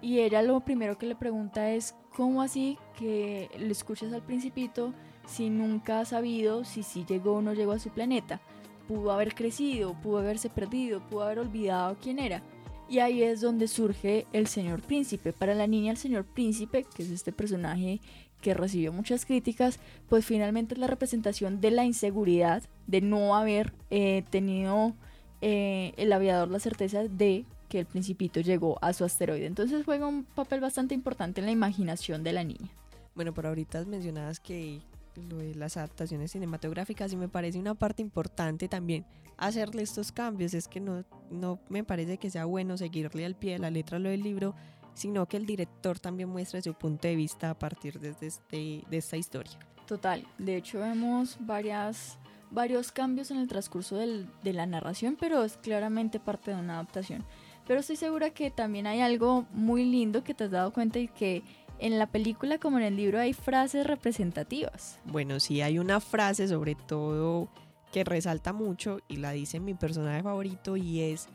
Y 0.00 0.20
ella 0.20 0.42
lo 0.42 0.60
primero 0.60 0.98
que 0.98 1.06
le 1.06 1.16
pregunta 1.16 1.70
es, 1.70 1.94
¿cómo 2.14 2.42
así 2.42 2.78
que 2.98 3.50
le 3.58 3.72
escuchas 3.72 4.12
al 4.12 4.22
principito? 4.22 4.92
Si 5.26 5.50
nunca 5.50 6.00
ha 6.00 6.04
sabido 6.04 6.64
si 6.64 6.82
sí 6.82 7.04
llegó 7.08 7.34
o 7.34 7.42
no 7.42 7.54
llegó 7.54 7.72
a 7.72 7.78
su 7.78 7.90
planeta. 7.90 8.40
Pudo 8.88 9.12
haber 9.12 9.34
crecido, 9.34 9.94
pudo 10.00 10.18
haberse 10.18 10.50
perdido, 10.50 11.00
pudo 11.08 11.22
haber 11.22 11.38
olvidado 11.38 11.96
quién 12.02 12.18
era. 12.18 12.42
Y 12.88 12.98
ahí 12.98 13.22
es 13.22 13.40
donde 13.40 13.66
surge 13.66 14.26
el 14.32 14.46
señor 14.46 14.82
príncipe. 14.82 15.32
Para 15.32 15.54
la 15.54 15.66
niña 15.66 15.90
el 15.90 15.96
señor 15.96 16.24
príncipe, 16.24 16.84
que 16.94 17.02
es 17.02 17.10
este 17.10 17.32
personaje 17.32 18.00
que 18.42 18.52
recibió 18.52 18.92
muchas 18.92 19.24
críticas, 19.24 19.80
pues 20.08 20.26
finalmente 20.26 20.74
es 20.74 20.78
la 20.78 20.86
representación 20.86 21.62
de 21.62 21.70
la 21.70 21.84
inseguridad, 21.84 22.62
de 22.86 23.00
no 23.00 23.34
haber 23.36 23.72
eh, 23.90 24.22
tenido 24.28 24.92
eh, 25.40 25.94
el 25.96 26.12
aviador 26.12 26.50
la 26.50 26.58
certeza 26.58 27.04
de 27.04 27.46
que 27.70 27.80
el 27.80 27.86
principito 27.86 28.40
llegó 28.40 28.78
a 28.82 28.92
su 28.92 29.04
asteroide. 29.04 29.46
Entonces 29.46 29.84
juega 29.86 30.06
un 30.06 30.24
papel 30.24 30.60
bastante 30.60 30.94
importante 30.94 31.40
en 31.40 31.46
la 31.46 31.52
imaginación 31.52 32.22
de 32.22 32.34
la 32.34 32.44
niña. 32.44 32.68
Bueno, 33.14 33.32
por 33.32 33.46
ahorita 33.46 33.84
mencionadas 33.86 34.40
que 34.40 34.80
lo 35.16 35.38
de 35.38 35.54
las 35.54 35.76
adaptaciones 35.76 36.32
cinematográficas 36.32 37.12
y 37.12 37.16
me 37.16 37.28
parece 37.28 37.58
una 37.58 37.74
parte 37.74 38.02
importante 38.02 38.68
también 38.68 39.04
hacerle 39.36 39.82
estos 39.82 40.12
cambios. 40.12 40.54
Es 40.54 40.68
que 40.68 40.80
no, 40.80 41.04
no 41.30 41.58
me 41.68 41.84
parece 41.84 42.18
que 42.18 42.30
sea 42.30 42.44
bueno 42.44 42.76
seguirle 42.76 43.24
al 43.24 43.34
pie 43.34 43.54
de 43.54 43.58
la 43.60 43.70
letra 43.70 43.98
lo 43.98 44.08
del 44.08 44.22
libro, 44.22 44.54
sino 44.94 45.26
que 45.26 45.36
el 45.36 45.46
director 45.46 45.98
también 45.98 46.28
muestre 46.28 46.62
su 46.62 46.74
punto 46.74 47.08
de 47.08 47.16
vista 47.16 47.50
a 47.50 47.58
partir 47.58 47.98
de, 47.98 48.14
este, 48.20 48.84
de 48.88 48.96
esta 48.96 49.16
historia. 49.16 49.58
Total, 49.86 50.26
de 50.38 50.56
hecho 50.56 50.80
vemos 50.80 51.36
varias, 51.40 52.18
varios 52.50 52.90
cambios 52.90 53.30
en 53.30 53.38
el 53.38 53.48
transcurso 53.48 53.96
del, 53.96 54.26
de 54.42 54.52
la 54.52 54.66
narración, 54.66 55.16
pero 55.18 55.44
es 55.44 55.56
claramente 55.56 56.20
parte 56.20 56.52
de 56.52 56.58
una 56.58 56.74
adaptación. 56.74 57.24
Pero 57.66 57.80
estoy 57.80 57.96
segura 57.96 58.30
que 58.30 58.50
también 58.50 58.86
hay 58.86 59.00
algo 59.00 59.46
muy 59.52 59.84
lindo 59.84 60.22
que 60.22 60.34
te 60.34 60.44
has 60.44 60.50
dado 60.50 60.72
cuenta 60.72 60.98
y 60.98 61.08
que 61.08 61.42
en 61.78 61.98
la 61.98 62.06
película 62.06 62.58
como 62.58 62.78
en 62.78 62.84
el 62.84 62.96
libro 62.96 63.18
hay 63.18 63.32
frases 63.32 63.86
representativas. 63.86 64.98
Bueno, 65.04 65.40
sí 65.40 65.60
hay 65.60 65.78
una 65.78 66.00
frase 66.00 66.48
sobre 66.48 66.74
todo 66.74 67.48
que 67.92 68.04
resalta 68.04 68.52
mucho 68.52 68.98
y 69.08 69.16
la 69.16 69.32
dice 69.32 69.60
mi 69.60 69.74
personaje 69.74 70.22
favorito 70.22 70.76
y 70.76 71.00
es 71.00 71.28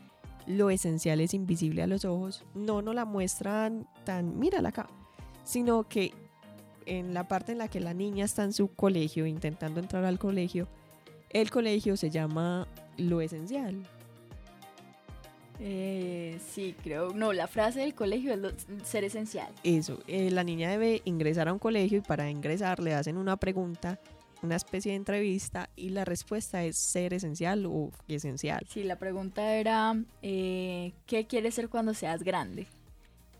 lo 0.46 0.70
esencial 0.70 1.20
es 1.20 1.34
invisible 1.34 1.82
a 1.82 1.86
los 1.86 2.04
ojos. 2.04 2.44
No 2.54 2.82
nos 2.82 2.94
la 2.94 3.04
muestran 3.04 3.86
tan, 4.04 4.38
mírala 4.38 4.70
acá, 4.70 4.88
sino 5.44 5.88
que 5.88 6.12
en 6.86 7.14
la 7.14 7.28
parte 7.28 7.52
en 7.52 7.58
la 7.58 7.68
que 7.68 7.80
la 7.80 7.94
niña 7.94 8.24
está 8.24 8.42
en 8.42 8.52
su 8.52 8.68
colegio 8.74 9.26
intentando 9.26 9.80
entrar 9.80 10.04
al 10.04 10.18
colegio, 10.18 10.68
el 11.30 11.50
colegio 11.50 11.96
se 11.96 12.10
llama 12.10 12.66
lo 12.96 13.20
esencial 13.20 13.86
eh, 15.62 16.38
sí, 16.52 16.74
creo. 16.82 17.12
No, 17.12 17.34
la 17.34 17.46
frase 17.46 17.80
del 17.80 17.94
colegio 17.94 18.32
es 18.32 18.66
ser 18.82 19.04
esencial. 19.04 19.52
Eso, 19.62 19.98
eh, 20.06 20.30
la 20.30 20.42
niña 20.42 20.70
debe 20.70 21.02
ingresar 21.04 21.48
a 21.48 21.52
un 21.52 21.58
colegio 21.58 21.98
y 21.98 22.00
para 22.00 22.30
ingresar 22.30 22.80
le 22.80 22.94
hacen 22.94 23.18
una 23.18 23.36
pregunta, 23.36 24.00
una 24.42 24.56
especie 24.56 24.92
de 24.92 24.96
entrevista 24.96 25.68
y 25.76 25.90
la 25.90 26.06
respuesta 26.06 26.64
es 26.64 26.78
ser 26.78 27.12
esencial 27.12 27.66
o 27.66 27.90
esencial. 28.08 28.66
Sí, 28.70 28.84
la 28.84 28.96
pregunta 28.96 29.54
era, 29.54 30.02
eh, 30.22 30.92
¿qué 31.06 31.26
quieres 31.26 31.54
ser 31.56 31.68
cuando 31.68 31.92
seas 31.92 32.22
grande? 32.22 32.66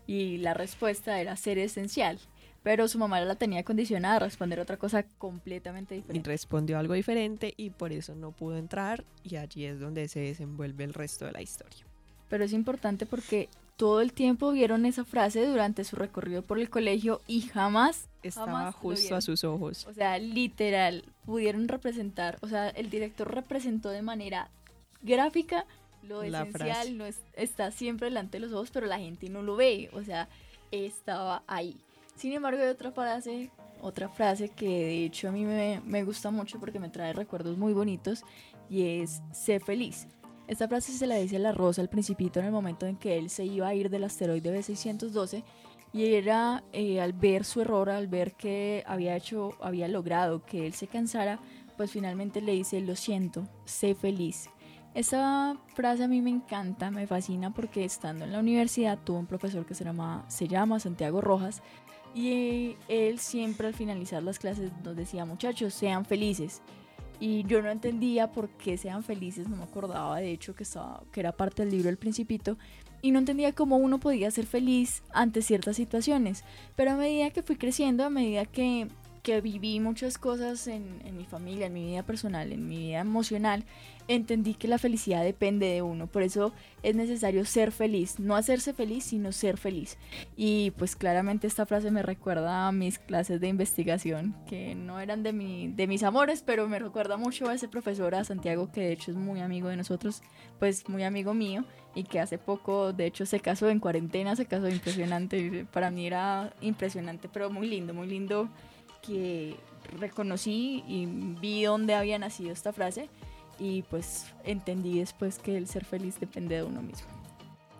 Y 0.05 0.37
la 0.37 0.53
respuesta 0.53 1.19
era 1.19 1.35
ser 1.35 1.57
esencial. 1.57 2.19
Pero 2.63 2.87
su 2.87 2.99
mamá 2.99 3.19
la 3.21 3.33
tenía 3.33 3.63
condicionada 3.63 4.17
a 4.17 4.19
responder 4.19 4.59
otra 4.59 4.77
cosa 4.77 5.01
completamente 5.17 5.95
diferente. 5.95 6.29
Y 6.29 6.31
respondió 6.31 6.77
algo 6.77 6.93
diferente 6.93 7.55
y 7.57 7.71
por 7.71 7.91
eso 7.91 8.13
no 8.13 8.33
pudo 8.33 8.55
entrar 8.57 9.03
y 9.23 9.37
allí 9.37 9.65
es 9.65 9.79
donde 9.79 10.07
se 10.07 10.19
desenvuelve 10.19 10.83
el 10.83 10.93
resto 10.93 11.25
de 11.25 11.31
la 11.31 11.41
historia 11.41 11.87
pero 12.31 12.45
es 12.45 12.53
importante 12.53 13.05
porque 13.05 13.49
todo 13.75 13.99
el 13.99 14.13
tiempo 14.13 14.53
vieron 14.53 14.85
esa 14.85 15.03
frase 15.03 15.45
durante 15.45 15.83
su 15.83 15.97
recorrido 15.97 16.43
por 16.43 16.59
el 16.59 16.69
colegio 16.69 17.19
y 17.27 17.41
jamás 17.41 18.07
estaba 18.23 18.71
justo 18.71 19.17
a 19.17 19.21
sus 19.21 19.43
ojos. 19.43 19.85
O 19.85 19.93
sea, 19.93 20.17
literal, 20.17 21.03
pudieron 21.25 21.67
representar, 21.67 22.37
o 22.39 22.47
sea, 22.47 22.69
el 22.69 22.89
director 22.89 23.29
representó 23.35 23.89
de 23.89 24.01
manera 24.01 24.49
gráfica 25.01 25.65
lo 26.03 26.23
esencial, 26.23 26.97
no 26.97 27.05
está 27.33 27.71
siempre 27.71 28.05
delante 28.07 28.39
de 28.39 28.45
los 28.45 28.53
ojos, 28.53 28.71
pero 28.71 28.87
la 28.87 28.97
gente 28.97 29.27
no 29.27 29.41
lo 29.43 29.57
ve, 29.57 29.89
o 29.91 30.01
sea, 30.01 30.29
estaba 30.71 31.43
ahí. 31.47 31.75
Sin 32.15 32.31
embargo, 32.31 32.61
hay 32.61 32.69
otra 32.69 32.93
frase, 32.93 33.51
otra 33.81 34.07
frase 34.07 34.47
que 34.47 34.69
de 34.69 35.03
hecho 35.03 35.27
a 35.27 35.31
mí 35.33 35.43
me, 35.43 35.81
me 35.85 36.05
gusta 36.05 36.31
mucho 36.31 36.61
porque 36.61 36.79
me 36.79 36.87
trae 36.87 37.11
recuerdos 37.11 37.57
muy 37.57 37.73
bonitos 37.73 38.23
y 38.69 39.01
es 39.01 39.21
sé 39.33 39.59
feliz. 39.59 40.07
Esta 40.51 40.67
frase 40.67 40.91
se 40.91 41.07
la 41.07 41.15
dice 41.15 41.39
la 41.39 41.53
Rosa 41.53 41.81
al 41.81 41.87
principito 41.87 42.41
en 42.41 42.45
el 42.45 42.51
momento 42.51 42.85
en 42.85 42.97
que 42.97 43.17
él 43.17 43.29
se 43.29 43.45
iba 43.45 43.69
a 43.69 43.73
ir 43.73 43.89
del 43.89 44.03
asteroide 44.03 44.53
B612 44.59 45.43
y 45.93 46.13
era 46.15 46.65
eh, 46.73 46.99
al 46.99 47.13
ver 47.13 47.45
su 47.45 47.61
error, 47.61 47.89
al 47.89 48.09
ver 48.09 48.33
que 48.33 48.83
había 48.85 49.15
hecho, 49.15 49.51
había 49.61 49.87
logrado 49.87 50.43
que 50.43 50.67
él 50.67 50.73
se 50.73 50.87
cansara, 50.87 51.39
pues 51.77 51.91
finalmente 51.91 52.41
le 52.41 52.51
dice, 52.51 52.81
lo 52.81 52.97
siento, 52.97 53.47
sé 53.63 53.95
feliz. 53.95 54.49
Esta 54.93 55.55
frase 55.73 56.03
a 56.03 56.09
mí 56.09 56.21
me 56.21 56.31
encanta, 56.31 56.91
me 56.91 57.07
fascina 57.07 57.53
porque 57.53 57.85
estando 57.85 58.25
en 58.25 58.33
la 58.33 58.39
universidad 58.39 58.99
tuvo 59.01 59.19
un 59.19 59.27
profesor 59.27 59.65
que 59.65 59.73
se 59.73 59.85
llama, 59.85 60.25
se 60.27 60.49
llama 60.49 60.81
Santiago 60.81 61.21
Rojas 61.21 61.61
y 62.13 62.75
él 62.89 63.19
siempre 63.19 63.67
al 63.67 63.73
finalizar 63.73 64.21
las 64.21 64.37
clases 64.37 64.69
nos 64.83 64.97
decía, 64.97 65.23
muchachos, 65.23 65.73
sean 65.73 66.03
felices. 66.03 66.61
Y 67.21 67.43
yo 67.43 67.61
no 67.61 67.69
entendía 67.69 68.31
por 68.31 68.49
qué 68.49 68.77
sean 68.77 69.03
felices, 69.03 69.47
no 69.47 69.55
me 69.55 69.63
acordaba 69.63 70.17
de 70.17 70.31
hecho 70.31 70.55
que, 70.55 70.63
estaba, 70.63 71.03
que 71.11 71.19
era 71.19 71.31
parte 71.31 71.61
del 71.61 71.71
libro 71.71 71.87
El 71.87 71.97
Principito, 71.97 72.57
y 73.03 73.11
no 73.11 73.19
entendía 73.19 73.53
cómo 73.53 73.77
uno 73.77 73.99
podía 73.99 74.31
ser 74.31 74.47
feliz 74.47 75.03
ante 75.13 75.43
ciertas 75.43 75.75
situaciones. 75.75 76.43
Pero 76.75 76.91
a 76.91 76.95
medida 76.95 77.29
que 77.29 77.43
fui 77.43 77.55
creciendo, 77.57 78.03
a 78.03 78.09
medida 78.09 78.45
que 78.45 78.87
que 79.23 79.41
viví 79.41 79.79
muchas 79.79 80.17
cosas 80.17 80.67
en, 80.67 80.99
mi 81.15 81.25
familia, 81.25 81.67
en 81.67 81.73
mi 81.73 81.85
vida 81.85 82.03
personal, 82.03 82.51
en 82.51 82.67
mi 82.67 82.77
vida 82.77 82.99
emocional, 82.99 83.65
entendí 84.07 84.55
que 84.55 84.67
la 84.67 84.77
felicidad 84.77 85.23
depende 85.23 85.67
de 85.67 85.81
uno. 85.81 86.07
Por 86.07 86.23
eso 86.23 86.53
es 86.81 86.95
necesario 86.95 87.45
ser 87.45 87.71
feliz, 87.71 88.19
no 88.19 88.35
hacerse 88.35 88.73
feliz, 88.73 89.03
sino 89.03 89.31
ser 89.31 89.57
feliz. 89.57 89.97
Y 90.35 90.71
pues 90.71 90.95
claramente 90.95 91.47
esta 91.47 91.65
frase 91.65 91.91
me 91.91 92.01
recuerda 92.01 92.67
a 92.67 92.71
mis 92.71 92.97
clases 92.97 93.39
de 93.39 93.47
investigación, 93.47 94.35
que 94.47 94.73
no 94.75 94.99
eran 94.99 95.21
de, 95.23 95.33
mi, 95.33 95.67
de 95.67 95.87
mis 95.87 96.03
amores, 96.03 96.43
pero 96.43 96.67
me 96.67 96.79
recuerda 96.79 97.17
mucho 97.17 97.47
a 97.47 97.53
ese 97.53 97.67
profesor, 97.67 98.15
a 98.15 98.23
Santiago, 98.23 98.71
que 98.71 98.81
de 98.81 98.93
hecho 98.93 99.11
es 99.11 99.17
muy 99.17 99.39
amigo 99.41 99.69
de 99.69 99.77
nosotros, 99.77 100.23
pues 100.59 100.89
muy 100.89 101.03
amigo 101.03 101.33
mío, 101.33 101.63
y 101.93 102.03
que 102.03 102.19
hace 102.19 102.37
poco, 102.37 102.93
de 102.93 103.05
hecho, 103.05 103.25
se 103.25 103.39
casó 103.39 103.69
en 103.69 103.79
cuarentena, 103.79 104.35
se 104.35 104.45
casó 104.45 104.69
impresionante. 104.69 105.65
Para 105.71 105.91
mí 105.91 106.07
era 106.07 106.53
impresionante, 106.61 107.29
pero 107.31 107.49
muy 107.49 107.67
lindo, 107.67 107.93
muy 107.93 108.07
lindo 108.07 108.49
que 109.01 109.55
reconocí 109.99 110.83
y 110.87 111.05
vi 111.05 111.63
dónde 111.63 111.95
había 111.95 112.19
nacido 112.19 112.51
esta 112.51 112.73
frase 112.73 113.09
y 113.59 113.83
pues 113.83 114.25
entendí 114.43 114.99
después 114.99 115.39
que 115.39 115.57
el 115.57 115.67
ser 115.67 115.85
feliz 115.85 116.19
depende 116.19 116.55
de 116.55 116.63
uno 116.63 116.81
mismo. 116.81 117.07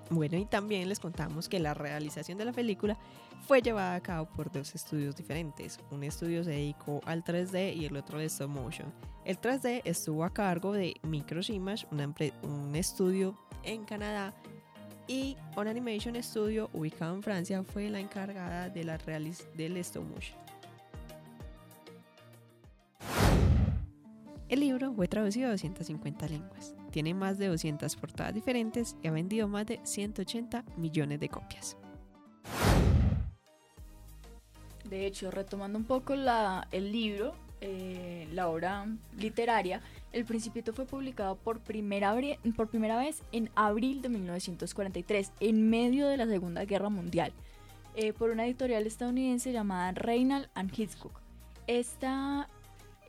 Bueno, 0.10 0.38
y 0.38 0.46
también 0.46 0.90
les 0.90 1.00
contamos 1.00 1.48
que 1.48 1.60
la 1.60 1.74
realización 1.74 2.38
de 2.38 2.46
la 2.46 2.52
película 2.52 2.98
fue 3.48 3.62
llevada 3.62 3.96
a 3.96 4.02
cabo 4.02 4.28
por 4.28 4.52
dos 4.52 4.76
estudios 4.76 5.16
diferentes. 5.16 5.80
Un 5.90 6.04
estudio 6.04 6.44
se 6.44 6.52
dedicó 6.52 7.02
al 7.06 7.24
3D 7.24 7.76
y 7.76 7.86
el 7.86 7.96
otro 7.96 8.20
de 8.20 8.26
stop 8.26 8.50
motion. 8.50 8.94
El 9.24 9.40
3D 9.40 9.82
estuvo 9.86 10.26
a 10.26 10.34
cargo 10.34 10.74
de 10.74 10.96
Microimage, 11.04 11.88
un 12.44 12.76
estudio 12.76 13.38
en 13.64 13.86
Canadá, 13.86 14.34
y 15.08 15.36
On 15.56 15.68
Animation 15.68 16.22
Studio, 16.24 16.70
ubicado 16.74 17.16
en 17.16 17.24
Francia, 17.24 17.64
fue 17.64 17.90
la 17.90 18.00
encargada 18.00 18.70
de 18.70 18.84
la 18.84 18.98
del 18.98 19.78
stop 19.78 20.04
motion. 20.04 20.38
El 24.52 24.60
libro 24.60 24.94
fue 24.94 25.08
traducido 25.08 25.48
a 25.48 25.52
250 25.52 26.28
lenguas, 26.28 26.76
tiene 26.92 27.14
más 27.14 27.38
de 27.38 27.48
200 27.48 27.96
portadas 27.96 28.34
diferentes 28.34 28.98
y 29.02 29.08
ha 29.08 29.12
vendido 29.12 29.48
más 29.48 29.66
de 29.66 29.80
180 29.82 30.66
millones 30.76 31.22
de 31.22 31.30
copias. 31.30 31.78
De 34.84 35.06
hecho, 35.06 35.32
retomando 35.32 35.80
un 35.80 35.86
poco 35.86 36.16
el 36.16 36.92
libro, 36.92 37.34
eh, 37.62 38.28
la 38.34 38.50
obra 38.50 38.88
literaria, 39.18 39.80
El 40.12 40.26
Principito 40.26 40.74
fue 40.74 40.84
publicado 40.84 41.38
por 41.38 41.62
primera, 41.62 42.14
por 42.58 42.70
vez 42.70 43.24
en 43.32 43.50
abril 43.56 44.02
de 44.02 44.10
1943, 44.10 45.32
en 45.40 45.70
medio 45.70 46.10
de 46.10 46.18
la 46.18 46.28
Segunda 46.28 46.66
Guerra 46.66 46.90
Mundial, 46.90 47.32
eh, 47.96 48.12
por 48.12 48.32
una 48.32 48.46
editorial 48.46 48.86
estadounidense 48.86 49.54
llamada 49.54 49.94
Reynald 49.94 50.50
and 50.56 50.78
Hitchcock. 50.78 51.22
Esta 51.68 52.50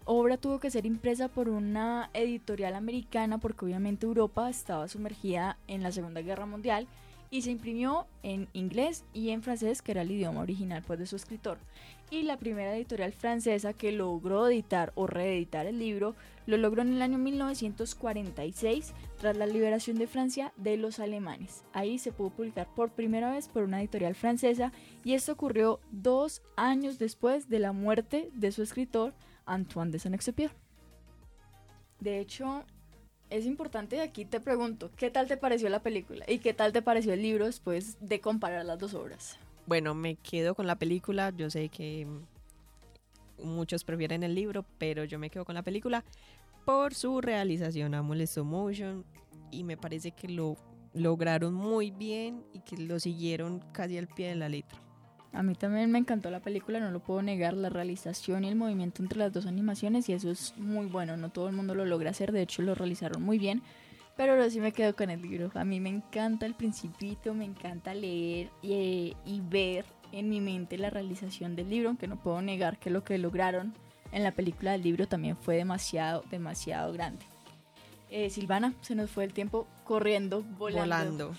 obra 0.05 0.37
tuvo 0.37 0.59
que 0.59 0.71
ser 0.71 0.87
impresa 0.87 1.29
por 1.29 1.49
una 1.49 2.11
editorial 2.15 2.75
americana 2.75 3.39
porque 3.39 3.65
obviamente 3.65 4.07
Europa 4.07 4.49
estaba 4.51 4.89
sumergida 4.89 5.59
en 5.69 5.83
la 5.83 5.93
Segunda 5.93 6.23
Guerra 6.23 6.47
Mundial 6.47 6.87
y 7.33 7.43
se 7.43 7.51
imprimió 7.51 8.07
en 8.23 8.47
inglés 8.53 9.05
y 9.15 9.31
en 9.31 9.43
francés, 9.43 9.81
que 9.81 9.93
era 9.93 10.03
el 10.03 10.11
idioma 10.11 10.43
original 10.43 10.83
pues, 10.87 10.99
de 10.99 11.07
su 11.07 11.17
escritor. 11.17 11.57
Y 12.11 12.25
la 12.25 12.37
primera 12.37 12.77
editorial 12.77 13.13
francesa 13.15 13.73
que 13.73 13.91
logró 13.91 14.49
editar 14.49 14.93
o 14.97 15.07
reeditar 15.07 15.65
el 15.65 15.79
libro 15.79 16.15
lo 16.45 16.59
logró 16.59 16.83
en 16.83 16.93
el 16.93 17.01
año 17.01 17.17
1946 17.17 18.93
tras 19.19 19.35
la 19.35 19.47
liberación 19.47 19.97
de 19.97 20.07
Francia 20.07 20.53
de 20.57 20.77
los 20.77 21.01
alemanes. 21.01 21.65
Ahí 21.73 21.99
se 21.99 22.13
pudo 22.13 22.29
publicar 22.29 22.69
por 22.75 22.91
primera 22.91 23.33
vez 23.33 23.49
por 23.49 23.63
una 23.63 23.81
editorial 23.81 24.15
francesa 24.15 24.73
y 25.03 25.15
esto 25.15 25.33
ocurrió 25.33 25.81
dos 25.91 26.43
años 26.57 26.99
después 26.99 27.49
de 27.49 27.61
la 27.61 27.73
muerte 27.73 28.29
de 28.35 28.53
su 28.53 28.63
escritor 28.63 29.15
Antoine 29.47 29.91
de 29.91 29.99
Saint-Exupéry. 29.99 30.53
De 32.01 32.19
hecho, 32.19 32.65
es 33.31 33.47
importante, 33.47 34.01
aquí 34.01 34.25
te 34.25 34.41
pregunto, 34.41 34.91
¿qué 34.97 35.11
tal 35.11 35.27
te 35.27 35.37
pareció 35.37 35.69
la 35.69 35.83
película 35.83 36.25
y 36.29 36.39
qué 36.39 36.53
tal 36.53 36.73
te 36.73 36.83
pareció 36.83 37.13
el 37.13 37.23
libro 37.23 37.47
después 37.47 37.97
de 38.01 38.21
comparar 38.21 38.65
las 38.65 38.79
dos 38.79 38.95
obras? 38.95 39.39
Bueno, 39.67 39.95
me 39.95 40.17
quedo 40.17 40.55
con 40.55 40.67
la 40.67 40.77
película, 40.77 41.33
yo 41.37 41.49
sé 41.49 41.69
que 41.69 42.07
muchos 43.43 43.85
prefieren 43.85 44.23
el 44.23 44.35
libro, 44.35 44.65
pero 44.79 45.05
yo 45.05 45.19
me 45.19 45.31
quedo 45.31 45.45
con 45.45 45.55
la 45.55 45.63
película 45.63 46.05
por 46.65 46.95
su 46.95 47.21
realización, 47.21 47.95
amo 47.95 48.15
el 48.15 48.21
stop 48.23 48.45
motion 48.45 49.05
y 49.51 49.65
me 49.65 49.77
parece 49.77 50.11
que 50.11 50.29
lo 50.29 50.57
lograron 50.93 51.55
muy 51.55 51.91
bien 51.91 52.45
y 52.53 52.61
que 52.61 52.77
lo 52.77 53.01
siguieron 53.01 53.61
casi 53.73 53.97
al 53.97 54.09
pie 54.09 54.29
de 54.29 54.37
la 54.37 54.49
letra. 54.49 54.82
A 55.33 55.43
mí 55.43 55.55
también 55.55 55.91
me 55.91 55.99
encantó 55.99 56.31
la 56.31 56.41
película, 56.41 56.79
no 56.79 56.91
lo 56.91 57.01
puedo 57.01 57.23
negar, 57.23 57.55
la 57.55 57.71
realización 57.71 58.45
y 58.45 58.49
el 58.49 58.57
movimiento 58.57 59.03
entre 59.03 59.19
las 59.19 59.33
dos 59.33 59.47
animaciones 59.47 60.09
y 60.09 60.13
eso 60.13 60.31
es 60.31 60.55
muy 60.59 60.87
bueno, 60.87 61.17
no 61.17 61.31
todo 61.31 61.49
el 61.49 61.57
mundo 61.57 61.75
lo 61.75 61.87
logra 61.87 62.11
hacer, 62.11 62.33
de 62.33 62.43
hecho 62.43 62.61
lo 62.61 62.75
realizaron 62.75 63.23
muy 63.23 63.39
bien, 63.39 63.63
pero 64.15 64.33
ahora 64.33 64.51
sí 64.51 64.61
me 64.61 64.73
quedo 64.73 64.95
con 64.95 65.09
el 65.09 65.23
libro. 65.23 65.51
A 65.55 65.65
mí 65.65 65.81
me 65.81 65.89
encanta 65.89 66.45
el 66.45 66.55
principito, 66.55 67.33
me 67.33 67.47
encanta 67.47 67.95
leer 67.95 68.51
y, 68.61 69.15
ver 69.49 69.87
en 70.13 70.29
mi 70.29 70.43
mente 70.43 70.77
la 70.77 70.91
realización 70.91 71.57
del 71.57 71.71
libro, 71.71 71.89
aunque 71.89 72.09
no 72.09 72.17
puedo 72.17 72.43
negar 72.43 72.79
que 72.79 72.91
lo 72.91 73.03
que 73.03 73.17
lograron 73.17 73.73
en 74.13 74.23
la 74.23 74.33
película 74.33 74.73
del 74.73 74.83
libro 74.83 75.09
también 75.09 75.39
fue 75.39 75.57
demasiado, 75.57 76.25
demasiado 76.31 76.93
grande. 76.93 77.25
Eh, 78.11 78.29
Silvana, 78.29 78.75
se 78.83 78.95
nos 78.95 79.11
fue 79.11 79.25
el 79.25 79.33
tiempo 79.33 79.67
corriendo, 79.85 80.43
volando. 80.59 80.81
volando. 80.81 81.35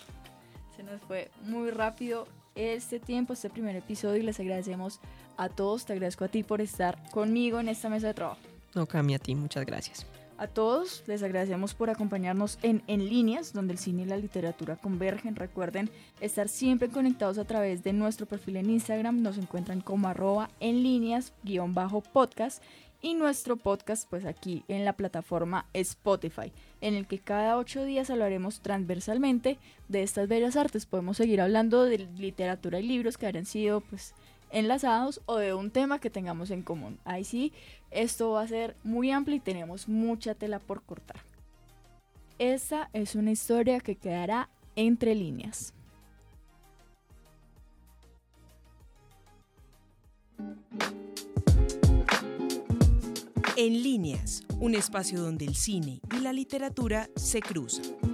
Se 0.76 0.82
nos 0.82 1.00
fue 1.02 1.30
muy 1.44 1.70
rápido 1.70 2.26
este 2.56 3.00
tiempo, 3.00 3.34
este 3.34 3.50
primer 3.50 3.76
episodio 3.76 4.22
y 4.22 4.26
les 4.26 4.40
agradecemos 4.40 5.00
a 5.38 5.50
todos. 5.50 5.86
Te 5.86 5.94
agradezco 5.94 6.26
a 6.26 6.28
ti 6.28 6.44
por 6.44 6.62
estar 6.62 6.98
conmigo 7.12 7.60
en 7.60 7.70
esta 7.70 7.90
mesa 7.90 8.08
de 8.08 8.14
trabajo. 8.14 8.40
No, 8.76 8.86
cambia 8.86 9.18
a 9.18 9.20
ti, 9.20 9.36
muchas 9.36 9.66
gracias. 9.66 10.06
A 10.38 10.48
todos 10.48 11.04
les 11.08 11.22
agradecemos 11.22 11.74
por 11.74 11.90
acompañarnos 11.90 12.58
en 12.64 12.82
En 12.88 13.08
Líneas, 13.08 13.54
donde 13.54 13.74
el 13.74 13.80
cine 13.80 14.02
y 14.02 14.06
la 14.06 14.18
literatura 14.18 14.76
convergen. 14.76 15.36
Recuerden 15.36 15.90
estar 16.22 16.50
siempre 16.50 16.90
conectados 16.90 17.38
a 17.38 17.46
través 17.46 17.84
de 17.84 17.94
nuestro 17.94 18.26
perfil 18.26 18.58
en 18.58 18.70
Instagram. 18.70 19.22
Nos 19.22 19.38
encuentran 19.38 19.82
como 19.82 20.08
arroba 20.08 20.50
en 20.60 20.82
líneas 20.82 21.34
guion 21.44 21.74
bajo 21.74 22.02
podcast 22.02 22.64
y 23.04 23.14
nuestro 23.16 23.58
podcast 23.58 24.10
pues 24.10 24.26
aquí 24.26 24.64
en 24.70 24.86
la 24.86 24.94
plataforma 24.94 25.68
Spotify, 25.74 26.52
en 26.82 26.96
el 26.96 27.06
que 27.06 27.20
cada 27.20 27.58
ocho 27.58 27.84
días 27.84 28.10
hablaremos 28.10 28.62
transversalmente 28.62 29.60
de 29.90 30.02
estas 30.04 30.28
bellas 30.28 30.56
artes. 30.56 30.88
Podemos 30.88 31.18
seguir 31.18 31.42
hablando 31.42 31.84
de 31.84 32.00
literatura 32.18 32.80
y 32.80 32.88
libros 32.88 33.18
que 33.18 33.28
hayan 33.28 33.46
sido 33.46 33.82
pues 33.82 34.16
enlazados 34.52 35.22
o 35.26 35.36
de 35.38 35.54
un 35.54 35.70
tema 35.70 36.00
que 36.00 36.10
tengamos 36.10 36.50
en 36.50 36.64
común. 36.64 36.98
Ahí 37.04 37.26
sí, 37.26 37.52
esto 37.92 38.32
va 38.32 38.42
a 38.42 38.48
ser 38.48 38.76
muy 38.84 39.12
amplio 39.12 39.36
y 39.36 39.42
tenemos 39.42 39.90
mucha 39.90 40.34
tela 40.34 40.60
por 40.60 40.82
cortar. 40.82 41.22
Esta 42.40 42.90
es 42.94 43.16
una 43.16 43.32
historia 43.32 43.82
que 43.82 43.96
quedará 43.98 44.50
entre 44.76 45.14
líneas. 45.14 45.74
En 53.56 53.84
líneas, 53.84 54.42
un 54.60 54.74
espacio 54.74 55.22
donde 55.22 55.46
el 55.46 55.54
cine 55.54 56.02
y 56.12 56.22
la 56.22 56.34
literatura 56.34 57.08
se 57.16 57.40
cruzan. 57.40 58.13